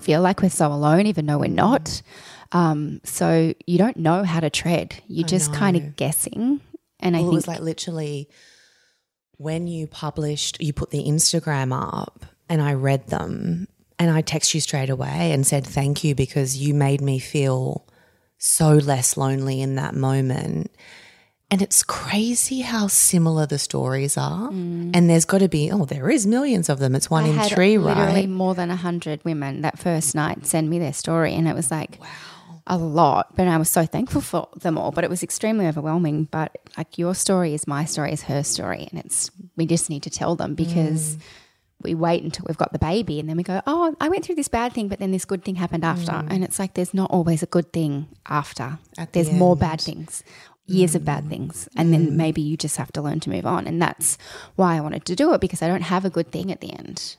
[0.00, 2.02] feel like we're so alone, even though we're not.
[2.52, 4.94] Um, so you don't know how to tread.
[5.08, 6.60] You're I just kind of guessing.
[7.00, 8.28] And I Well, it think was like literally
[9.38, 13.68] when you published, you put the Instagram up, and I read them,
[13.98, 17.86] and I text you straight away and said thank you because you made me feel
[18.38, 20.70] so less lonely in that moment.
[21.50, 24.48] And it's crazy how similar the stories are.
[24.48, 26.96] And there's got to be, oh, there is millions of them.
[26.96, 27.26] It's one Mm.
[27.26, 28.28] I in had three, literally right?
[28.28, 31.70] more than a hundred women that first night send me their story, and it was
[31.70, 32.00] like
[32.66, 33.36] a lot.
[33.36, 34.90] But I was so thankful for them all.
[34.90, 36.24] But it was extremely overwhelming.
[36.24, 40.02] But like your story is my story, is her story, and it's we just need
[40.02, 41.20] to tell them because Mm.
[41.82, 44.36] we wait until we've got the baby and then we go, oh, I went through
[44.36, 46.12] this bad thing, but then this good thing happened after.
[46.12, 46.28] Mm.
[46.30, 48.78] And it's like there's not always a good thing after.
[48.98, 50.24] At the there's more bad things,
[50.66, 51.28] years of bad mm.
[51.28, 51.68] things.
[51.76, 52.12] And then mm.
[52.12, 53.66] maybe you just have to learn to move on.
[53.66, 54.18] And that's
[54.56, 56.72] why I wanted to do it because I don't have a good thing at the
[56.72, 57.16] end,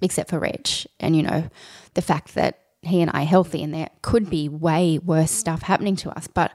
[0.00, 0.68] except for Reg.
[1.00, 1.50] And, you know,
[1.94, 5.96] the fact that he and I healthy and there could be way worse stuff happening
[5.96, 6.26] to us.
[6.26, 6.52] But,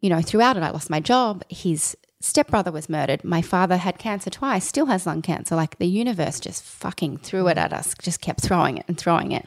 [0.00, 1.42] you know, throughout it, I lost my job.
[1.48, 3.24] His stepbrother was murdered.
[3.24, 5.56] My father had cancer twice, still has lung cancer.
[5.56, 9.32] Like the universe just fucking threw it at us, just kept throwing it and throwing
[9.32, 9.46] it.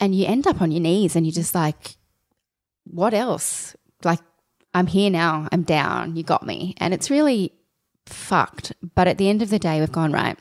[0.00, 1.96] And you end up on your knees and you're just like,
[2.84, 3.74] what else?
[4.02, 4.20] Like,
[4.74, 5.48] I'm here now.
[5.52, 6.16] I'm down.
[6.16, 6.74] You got me.
[6.78, 7.52] And it's really
[8.06, 8.72] fucked.
[8.94, 10.38] But at the end of the day, we've gone, right,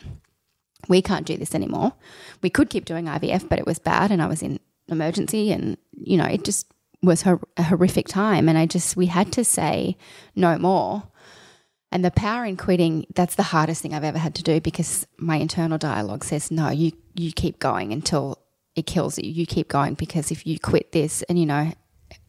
[0.87, 1.93] we can't do this anymore.
[2.41, 5.77] We could keep doing IVF, but it was bad and I was in emergency and,
[5.91, 6.71] you know, it just
[7.01, 8.47] was hor- a horrific time.
[8.49, 9.97] And I just, we had to say
[10.35, 11.03] no more.
[11.91, 15.05] And the power in quitting, that's the hardest thing I've ever had to do because
[15.17, 18.39] my internal dialogue says, no, you, you keep going until
[18.75, 19.29] it kills you.
[19.29, 21.71] You keep going because if you quit this and, you know,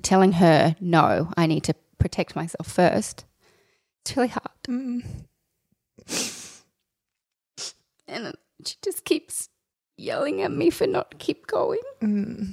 [0.02, 3.24] telling her, no, I need to protect myself first,
[4.02, 4.50] it's really hard.
[4.68, 5.02] Mm.
[8.06, 8.34] And
[8.66, 9.48] she just keeps
[9.96, 11.80] yelling at me for not keep going.
[12.02, 12.52] Mm.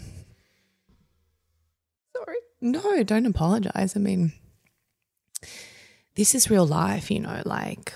[2.15, 2.37] Sorry.
[2.61, 3.95] No, don't apologize.
[3.95, 4.33] I mean,
[6.15, 7.93] this is real life, you know, like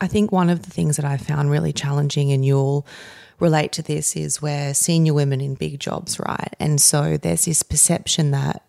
[0.00, 2.86] I think one of the things that I found really challenging and you'll
[3.40, 6.54] relate to this is we're senior women in big jobs, right?
[6.58, 8.64] And so there's this perception that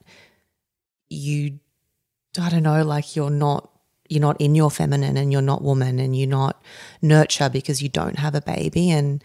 [1.10, 1.60] you
[2.40, 3.72] I don't know, like you're not
[4.08, 6.62] you're not in your feminine and you're not woman and you're not
[7.02, 9.24] nurture because you don't have a baby and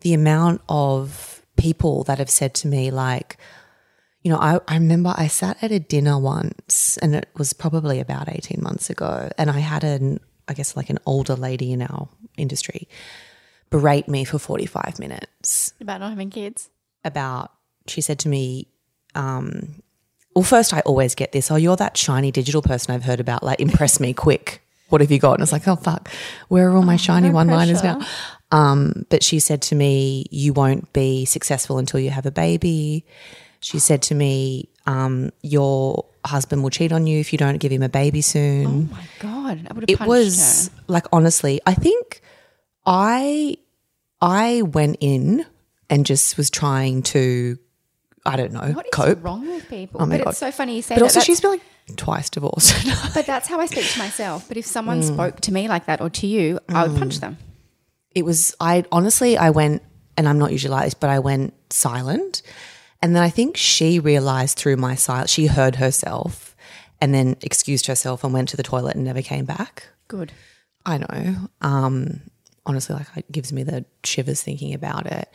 [0.00, 3.36] the amount of people that have said to me like
[4.22, 8.00] you know, I, I remember I sat at a dinner once and it was probably
[8.00, 9.30] about 18 months ago.
[9.38, 12.86] And I had an, I guess, like an older lady in our industry
[13.70, 16.68] berate me for 45 minutes About not having kids.
[17.04, 17.52] about,
[17.86, 18.66] she said to me,
[19.14, 19.82] um,
[20.34, 21.50] well, first, I always get this.
[21.50, 23.42] Oh, you're that shiny digital person I've heard about.
[23.42, 24.62] Like, impress me quick.
[24.88, 25.34] What have you got?
[25.34, 26.08] And it's like, oh, fuck.
[26.48, 28.00] Where are all my shiny no one liners now?
[28.52, 33.04] Um, but she said to me, you won't be successful until you have a baby.
[33.60, 37.70] She said to me, um, your husband will cheat on you if you don't give
[37.72, 39.66] him a baby soon Oh my God.
[39.70, 40.82] I would have it was her.
[40.86, 42.20] like honestly i think
[42.84, 43.56] i
[44.20, 45.46] i went in
[45.88, 47.56] and just was trying to
[48.26, 50.02] i don't know What is cope wrong with people?
[50.02, 50.28] Oh but God.
[50.30, 51.04] it's so funny you say but that.
[51.16, 51.62] also she's been like
[51.96, 52.74] twice divorced
[53.14, 54.46] but that's how I speak to myself.
[54.46, 55.14] But if someone Mm.
[55.14, 57.36] spoke to me like that or to you, I would punch them.
[58.14, 59.82] It was i honestly i went
[60.16, 62.42] and i'm not usually like this but i went silent
[63.02, 66.54] and then i think she realized through my silence she heard herself
[67.00, 70.32] and then excused herself and went to the toilet and never came back Good.
[70.84, 71.36] I know.
[71.60, 72.20] Um,
[72.66, 75.28] honestly, like it gives me the shivers thinking about it.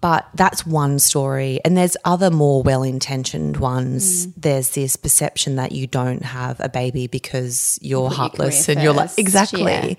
[0.00, 1.60] But that's one story.
[1.64, 4.26] And there's other more well intentioned ones.
[4.34, 8.76] There's this perception that you don't have a baby because you're put your heartless career
[8.76, 9.62] and you're like, exactly.
[9.62, 9.94] yeah.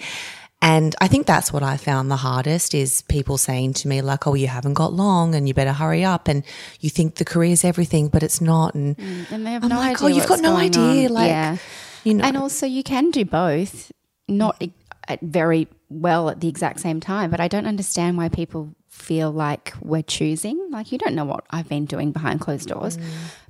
[0.62, 4.26] And I think that's what I found the hardest is people saying to me, like,
[4.26, 6.28] oh, you haven't got long and you better hurry up.
[6.28, 6.44] And
[6.80, 8.74] you think the career's everything, but it's not.
[8.74, 10.16] And mm, And they have I'm no like, oh, idea.
[10.16, 11.08] oh, you've got no idea.
[11.08, 11.14] on.
[11.14, 11.58] Like, yeah.
[12.04, 12.24] you know.
[12.24, 13.92] And also, you can do both,
[14.28, 14.72] not mm.
[15.12, 17.30] e- very well at the exact same time.
[17.30, 20.70] But I don't understand why people feel like we're choosing.
[20.72, 22.98] Like, you don't know what I've been doing behind closed doors.
[22.98, 23.04] Mm.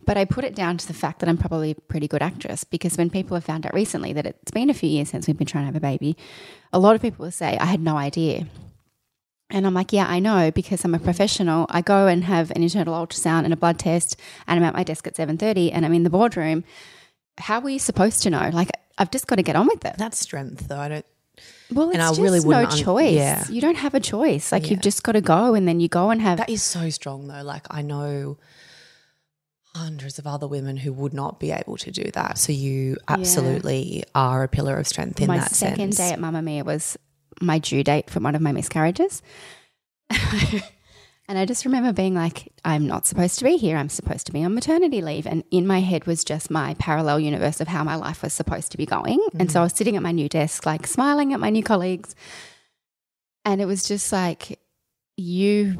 [0.05, 2.63] But I put it down to the fact that I'm probably a pretty good actress
[2.63, 5.37] because when people have found out recently that it's been a few years since we've
[5.37, 6.15] been trying to have a baby,
[6.71, 8.45] a lot of people will say, I had no idea.
[9.49, 11.67] And I'm like, yeah, I know because I'm a professional.
[11.69, 14.15] I go and have an internal ultrasound and a blood test,
[14.47, 16.63] and I'm at my desk at seven thirty, and I'm in the boardroom.
[17.37, 18.49] How were you supposed to know?
[18.51, 19.95] Like, I've just got to get on with it.
[19.97, 20.79] that's strength, though.
[20.79, 21.05] I don't.
[21.71, 23.13] Well, it's And I just really no wouldn't un- choice.
[23.13, 23.45] yeah.
[23.49, 24.51] You don't have a choice.
[24.51, 26.39] Like, you've just got to go, and then you go and have.
[26.39, 27.43] That is so strong, though.
[27.43, 28.37] Like, I know
[29.75, 32.37] hundreds of other women who would not be able to do that.
[32.37, 36.63] So, you absolutely are a pillar of strength in my that second day at Mamamia
[36.63, 36.97] was
[37.41, 39.21] my due date for one of my miscarriages.
[40.09, 43.77] and I just remember being like, I'm not supposed to be here.
[43.77, 45.27] I'm supposed to be on maternity leave.
[45.27, 48.71] And in my head was just my parallel universe of how my life was supposed
[48.71, 49.19] to be going.
[49.39, 49.65] And so I mm.
[49.65, 52.15] was sitting at my new desk, like smiling at my new colleagues.
[53.43, 54.59] And it was just like,
[55.17, 55.77] you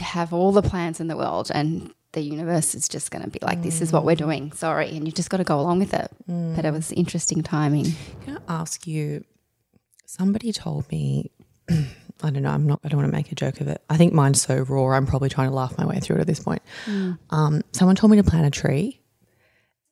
[0.00, 3.38] have all the plans in the world and the universe is just going to be
[3.42, 4.50] like, this is what we're doing.
[4.52, 4.88] Sorry.
[4.96, 6.10] And you just got to go along with it.
[6.26, 7.92] But it was interesting timing.
[8.24, 9.22] Can I ask you?
[10.06, 11.30] Somebody told me,
[11.70, 12.48] I don't know.
[12.48, 12.80] I'm not.
[12.82, 13.82] I don't want to make a joke of it.
[13.90, 14.96] I think mine's so raw.
[14.96, 16.62] I'm probably trying to laugh my way through it at this point.
[16.86, 17.18] Mm.
[17.28, 19.02] Um, someone told me to plant a tree.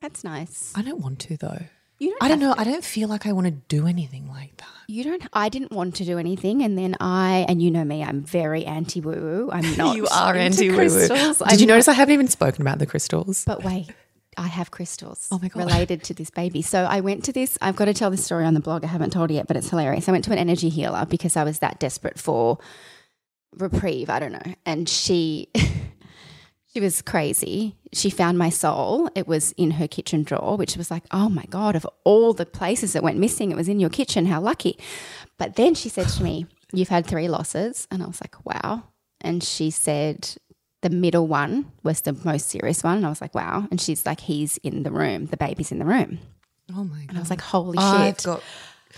[0.00, 0.72] That's nice.
[0.74, 1.64] I don't want to though.
[1.98, 2.54] You don't I don't know.
[2.58, 4.66] I don't feel like I want to do anything like that.
[4.88, 5.22] You don't.
[5.32, 8.02] I didn't want to do anything, and then I and you know me.
[8.02, 9.50] I'm very anti woo woo.
[9.52, 9.96] I'm not.
[10.36, 11.38] into crystals.
[11.38, 13.44] Did I'm you not- notice I haven't even spoken about the crystals?
[13.46, 13.90] But wait,
[14.36, 15.28] I have crystals.
[15.30, 15.66] Oh my God.
[15.66, 16.62] Related to this baby.
[16.62, 17.56] So I went to this.
[17.62, 18.84] I've got to tell this story on the blog.
[18.84, 20.08] I haven't told it yet, but it's hilarious.
[20.08, 22.58] I went to an energy healer because I was that desperate for
[23.56, 24.10] reprieve.
[24.10, 25.48] I don't know, and she.
[26.74, 27.76] She was crazy.
[27.92, 29.08] She found my soul.
[29.14, 32.44] It was in her kitchen drawer, which was like, oh my God, of all the
[32.46, 34.26] places that went missing, it was in your kitchen.
[34.26, 34.76] How lucky.
[35.38, 37.86] But then she said to me, You've had three losses.
[37.92, 38.82] And I was like, Wow.
[39.20, 40.34] And she said,
[40.82, 42.96] The middle one was the most serious one.
[42.96, 43.68] And I was like, Wow.
[43.70, 45.26] And she's like, He's in the room.
[45.26, 46.18] The baby's in the room.
[46.76, 48.24] Oh my And I was like, Holy I've shit.
[48.24, 48.42] got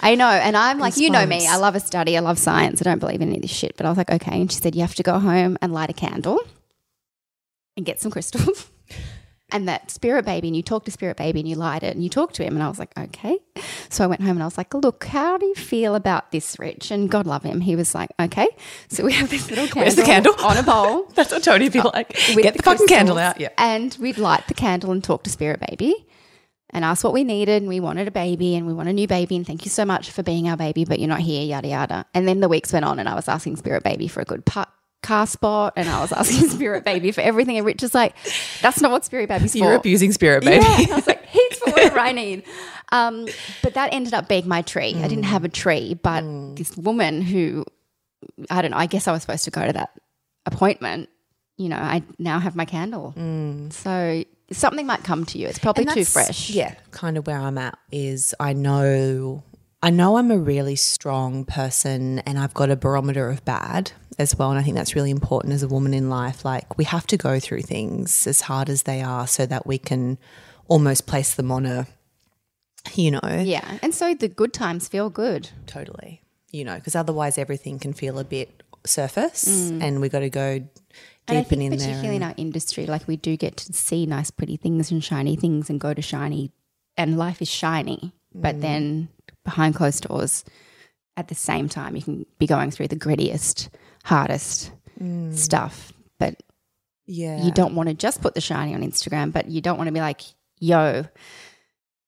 [0.00, 0.28] I know.
[0.28, 1.46] And I'm like, you know me.
[1.46, 2.16] I love a study.
[2.16, 2.80] I love science.
[2.80, 3.76] I don't believe in any of this shit.
[3.76, 4.40] But I was like, okay.
[4.40, 6.38] And she said, you have to go home and light a candle
[7.76, 8.70] and get some crystals.
[9.52, 12.02] and that spirit baby, and you talk to spirit baby and you light it and
[12.02, 12.54] you talk to him.
[12.54, 13.38] And I was like, okay.
[13.88, 16.58] So I went home and I was like, look, how do you feel about this,
[16.58, 16.90] Rich?
[16.90, 17.60] And God love him.
[17.60, 18.48] He was like, okay.
[18.88, 20.34] So we have this little candle, Where's the candle?
[20.40, 21.04] on a bowl.
[21.14, 22.08] that's what Tony would be like.
[22.34, 23.40] Get the, fucking candle out.
[23.40, 23.50] Yeah.
[23.56, 26.06] And we'd light the candle and talk to Spirit Baby
[26.70, 27.62] and ask what we needed.
[27.62, 29.36] And we wanted a baby and we want a new baby.
[29.36, 32.06] And thank you so much for being our baby, but you're not here, yada, yada.
[32.14, 34.44] And then the weeks went on and I was asking Spirit Baby for a good
[34.44, 34.72] pa-
[35.06, 37.56] car spot and I was asking Spirit Baby for everything.
[37.56, 38.14] And Rich is like,
[38.60, 39.58] that's not what Spirit Baby's for.
[39.58, 40.64] You're abusing spirit, baby.
[40.64, 40.80] Yeah.
[40.80, 42.42] And I was like, he's for whatever I need.
[42.92, 43.26] Um,
[43.62, 44.94] but that ended up being my tree.
[44.94, 45.28] I didn't mm.
[45.28, 46.56] have a tree, but mm.
[46.56, 47.64] this woman who,
[48.50, 49.90] I don't know, I guess I was supposed to go to that
[50.44, 51.08] appointment.
[51.56, 53.14] You know, I now have my candle.
[53.16, 53.72] Mm.
[53.72, 55.48] So something might come to you.
[55.48, 56.50] It's probably too fresh.
[56.50, 59.42] Yeah, kind of where I'm at is I know
[59.82, 64.34] I know I'm a really strong person and I've got a barometer of bad as
[64.36, 67.06] well and I think that's really important as a woman in life like we have
[67.08, 70.18] to go through things as hard as they are so that we can
[70.68, 71.86] almost place them on a
[72.94, 73.78] you know Yeah.
[73.82, 75.50] And so the good times feel good.
[75.66, 80.30] totally you know because otherwise everything can feel a bit surface and we got to
[80.30, 80.68] go deep
[81.28, 84.06] And I think in there particularly in our industry, like we do get to see
[84.06, 86.52] nice, pretty things and shiny things and go to shiny,
[86.96, 88.12] and life is shiny.
[88.34, 88.42] Mm.
[88.42, 89.08] But then
[89.46, 90.44] behind closed doors,
[91.16, 93.70] at the same time, you can be going through the grittiest,
[94.04, 94.70] hardest
[95.32, 95.92] stuff.
[96.18, 96.40] But Mm.
[97.06, 99.88] yeah you don't want to just put the shiny on Instagram, but you don't want
[99.88, 100.22] to be like,
[100.58, 101.04] yo,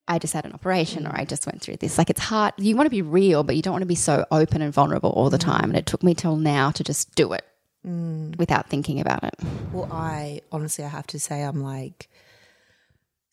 [0.09, 1.99] I just had an operation or I just went through this.
[1.99, 2.55] Like it's hard.
[2.59, 5.11] You want to be real, but you don't want to be so open and vulnerable
[5.11, 5.65] all the time.
[5.65, 7.45] And it took me till now to just do it
[8.39, 9.35] without thinking about it.
[9.73, 12.09] Well, I honestly, I have to say, I'm like,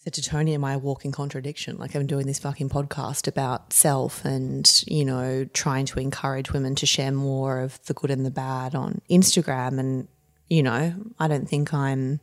[0.05, 1.77] said to Tony, am I a walking contradiction?
[1.77, 6.75] Like, I'm doing this fucking podcast about self and, you know, trying to encourage women
[6.75, 9.79] to share more of the good and the bad on Instagram.
[9.79, 10.07] And,
[10.47, 12.19] you know, I don't think I'm,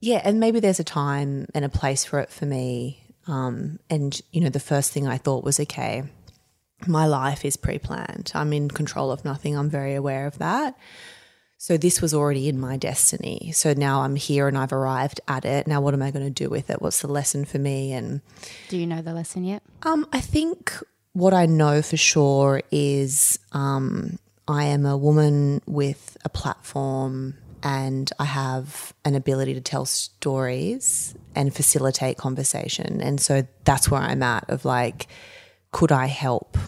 [0.00, 3.04] yeah, and maybe there's a time and a place for it for me.
[3.26, 6.04] Um, and, you know, the first thing I thought was, okay,
[6.86, 8.32] my life is pre planned.
[8.34, 9.58] I'm in control of nothing.
[9.58, 10.74] I'm very aware of that.
[11.56, 13.50] So this was already in my destiny.
[13.54, 15.66] So now I'm here and I've arrived at it.
[15.66, 16.82] Now what am I going to do with it?
[16.82, 17.92] What's the lesson for me?
[17.92, 18.20] And
[18.68, 19.62] Do you know the lesson yet?
[19.84, 20.74] um, I think
[21.14, 28.10] what I know for sure is um, I am a woman with a platform and
[28.18, 33.00] I have an ability to tell stories and facilitate conversation.
[33.00, 35.06] And so that's where I'm at of like,
[35.72, 36.58] could I help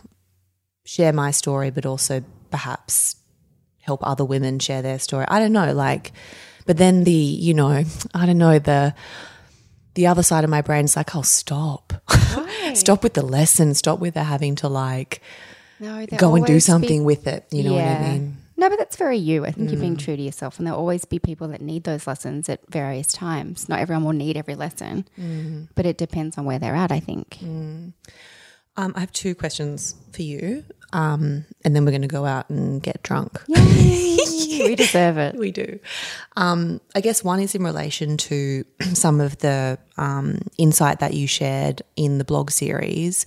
[0.86, 3.16] share my story, but also perhaps
[3.86, 5.24] help other women share their story?
[5.28, 5.72] I don't know.
[5.72, 6.12] Like,
[6.66, 7.84] but then the, you know,
[8.14, 8.94] I don't know, the,
[9.94, 11.94] the other side of my brain's like, oh, stop.
[12.74, 13.74] stop with the lesson.
[13.74, 15.22] Stop with the having to like
[15.80, 17.46] No, go and do something with it.
[17.50, 18.36] You know what I mean?
[18.58, 19.44] No, but that's very you.
[19.44, 20.04] I think you're being mm.
[20.04, 23.68] true to yourself, and there'll always be people that need those lessons at various times.
[23.68, 25.68] Not everyone will need every lesson, mm.
[25.74, 26.90] but it depends on where they're at.
[26.90, 27.36] I think.
[27.42, 27.92] Mm.
[28.78, 30.64] Um, I have two questions for you.
[30.92, 33.42] Um, and then we're going to go out and get drunk.
[33.48, 35.34] we deserve it.
[35.36, 35.78] We do.
[36.36, 38.64] Um, I guess one is in relation to
[38.94, 43.26] some of the um, insight that you shared in the blog series.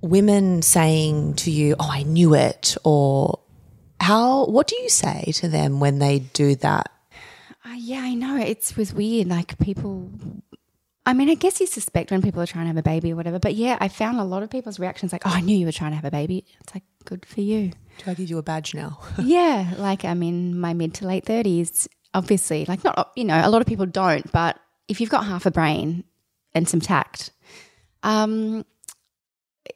[0.00, 3.40] Women saying to you, "Oh, I knew it," or
[4.00, 4.44] how?
[4.46, 6.92] What do you say to them when they do that?
[7.64, 8.36] Uh, yeah, I know.
[8.36, 9.28] it was weird.
[9.28, 10.10] Like people.
[11.08, 13.16] I mean, I guess you suspect when people are trying to have a baby or
[13.16, 13.38] whatever.
[13.38, 15.72] But yeah, I found a lot of people's reactions like, "Oh, I knew you were
[15.72, 17.72] trying to have a baby." It's like, good for you.
[18.04, 19.00] Do I give you a badge now?
[19.18, 21.88] yeah, like I'm in my mid to late thirties.
[22.12, 25.46] Obviously, like not you know, a lot of people don't, but if you've got half
[25.46, 26.04] a brain
[26.52, 27.30] and some tact,
[28.02, 28.66] um,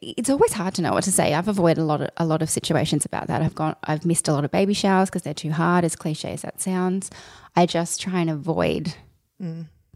[0.03, 1.33] it's always hard to know what to say.
[1.33, 3.41] I've avoided a lot of a lot of situations about that.
[3.41, 5.83] I've gone, I've missed a lot of baby showers because they're too hard.
[5.83, 7.09] As cliche as that sounds,
[7.55, 8.93] I just try and avoid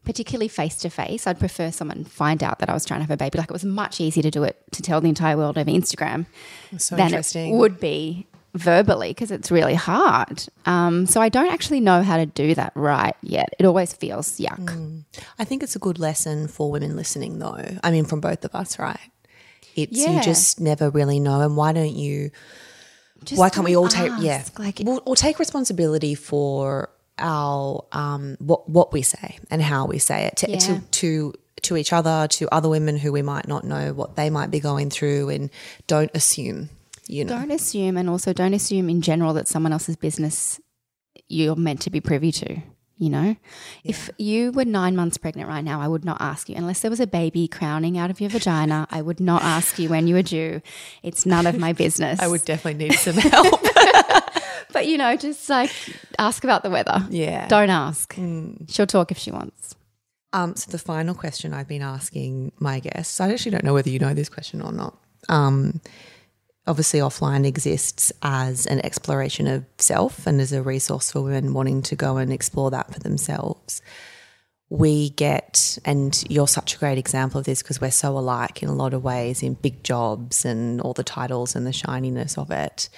[0.03, 1.27] particularly face to face.
[1.27, 3.37] I'd prefer someone find out that I was trying to have a baby.
[3.37, 6.25] Like it was much easier to do it to tell the entire world over Instagram
[6.77, 10.45] So than it would be verbally because it's really hard.
[10.65, 13.49] Um, so I don't actually know how to do that right yet.
[13.59, 14.65] It always feels yuck.
[14.65, 15.03] Mm.
[15.39, 17.63] I think it's a good lesson for women listening, though.
[17.83, 18.99] I mean, from both of us, right?
[19.75, 20.13] It's Yeah.
[20.15, 22.31] you just never really know, and why don't you?
[23.23, 24.11] Just why can't we all take?
[24.19, 26.89] Yeah, Like we'll take responsibility for
[27.19, 30.57] our um what what we say and how we say it to Yeah.
[30.59, 34.29] to, to to each other, to other women who we might not know what they
[34.29, 35.49] might be going through, and
[35.87, 36.69] don't assume.
[37.07, 40.59] You know, don't assume, and also don't assume in general that someone else's business
[41.29, 42.61] you're meant to be privy to.
[42.99, 43.35] You know,
[43.83, 46.89] if you were nine months pregnant right now, I would not ask you unless there
[46.89, 48.87] was a baby crowning out of your vagina.
[48.89, 50.61] I would not ask you when you were due.
[51.03, 52.19] It's none of my business.
[52.19, 53.61] I would definitely need some help.
[54.73, 55.71] but you know, just like
[56.19, 57.05] ask about the weather.
[57.09, 57.47] yeah.
[57.47, 58.13] Don't ask.
[58.15, 58.53] Hmm.
[58.67, 59.75] She'll talk if she wants.
[60.33, 63.89] Um, so the final question I've been asking my guests, I actually don't know whether
[63.89, 64.97] you know this question or not.
[65.29, 65.81] Um,
[66.67, 71.81] obviously, offline exists as an exploration of self and as a resource for women wanting
[71.83, 73.81] to go and explore that for themselves.
[74.69, 78.67] We get, and you're such a great example of this because we're so alike in
[78.67, 82.51] a lot of ways in big jobs and all the titles and the shininess of
[82.51, 82.89] it.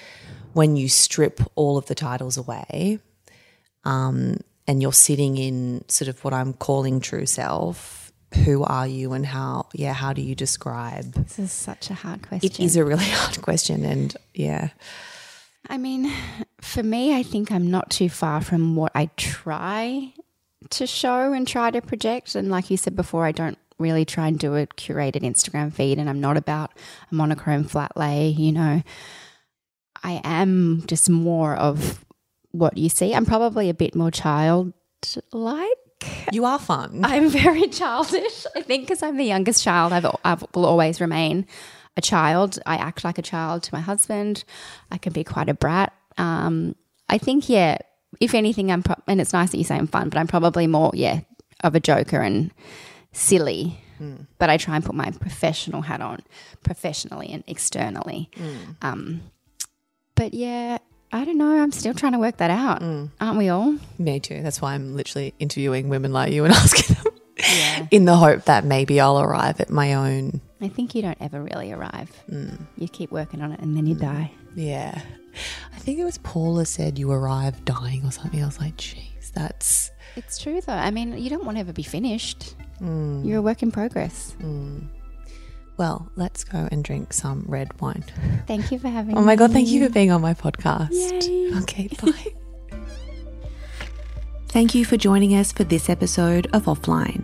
[0.52, 2.98] When you strip all of the titles away,
[3.84, 8.12] um, and you're sitting in sort of what I'm calling true self,
[8.44, 11.12] who are you and how, yeah, how do you describe?
[11.14, 12.50] This is such a hard question.
[12.50, 13.84] It is a really hard question.
[13.84, 14.68] And yeah,
[15.68, 16.12] I mean,
[16.60, 20.12] for me, I think I'm not too far from what I try
[20.70, 22.34] to show and try to project.
[22.34, 25.98] And like you said before, I don't really try and do a curated Instagram feed,
[25.98, 26.72] and I'm not about
[27.10, 28.82] a monochrome flat lay, you know.
[30.02, 32.04] I am just more of
[32.52, 33.14] what you see.
[33.14, 34.74] I'm probably a bit more childlike.
[36.32, 37.00] you are fun.
[37.04, 38.46] I'm very childish.
[38.56, 41.46] I think because I'm the youngest child, I've, I will always remain
[41.96, 42.58] a child.
[42.66, 44.44] I act like a child to my husband.
[44.90, 45.92] I can be quite a brat.
[46.18, 46.74] Um,
[47.08, 47.78] I think, yeah,
[48.20, 50.66] if anything, I'm, pro- and it's nice that you say I'm fun, but I'm probably
[50.66, 51.20] more, yeah,
[51.62, 52.50] of a joker and
[53.12, 53.78] silly.
[54.38, 56.22] But I try and put my professional hat on
[56.62, 58.30] professionally and externally.
[58.80, 59.20] Um,
[60.20, 60.76] but yeah,
[61.12, 61.62] I don't know.
[61.62, 62.82] I'm still trying to work that out.
[62.82, 63.08] Mm.
[63.22, 63.78] Aren't we all?
[63.98, 64.42] Me too.
[64.42, 67.86] That's why I'm literally interviewing women like you and asking them Yeah.
[67.90, 70.42] in the hope that maybe I'll arrive at my own.
[70.60, 72.10] I think you don't ever really arrive.
[72.30, 72.66] Mm.
[72.76, 74.00] You keep working on it and then you mm.
[74.00, 74.30] die.
[74.54, 75.00] Yeah.
[75.74, 78.42] I think it was Paula said you arrive dying or something.
[78.42, 79.90] I was like, jeez, that's.
[80.16, 80.74] It's true though.
[80.74, 82.56] I mean, you don't want to ever be finished.
[82.82, 84.36] You're a work in progress.
[85.80, 88.04] Well, let's go and drink some red wine.
[88.46, 89.16] Thank you for having me.
[89.16, 89.28] Oh me.
[89.28, 90.90] my God, thank you for being on my podcast.
[90.92, 91.56] Yay.
[91.62, 92.78] Okay, bye.
[94.48, 97.22] Thank you for joining us for this episode of Offline.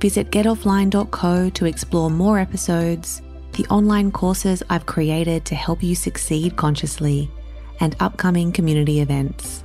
[0.00, 3.22] Visit getoffline.co to explore more episodes,
[3.52, 7.30] the online courses I've created to help you succeed consciously,
[7.78, 9.62] and upcoming community events.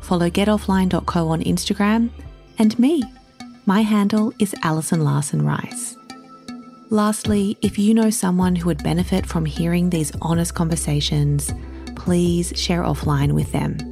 [0.00, 2.10] Follow getoffline.co on Instagram
[2.58, 3.04] and me.
[3.64, 5.96] My handle is Alison Larson Rice.
[6.92, 11.54] Lastly, if you know someone who would benefit from hearing these honest conversations,
[11.94, 13.89] please share offline with them.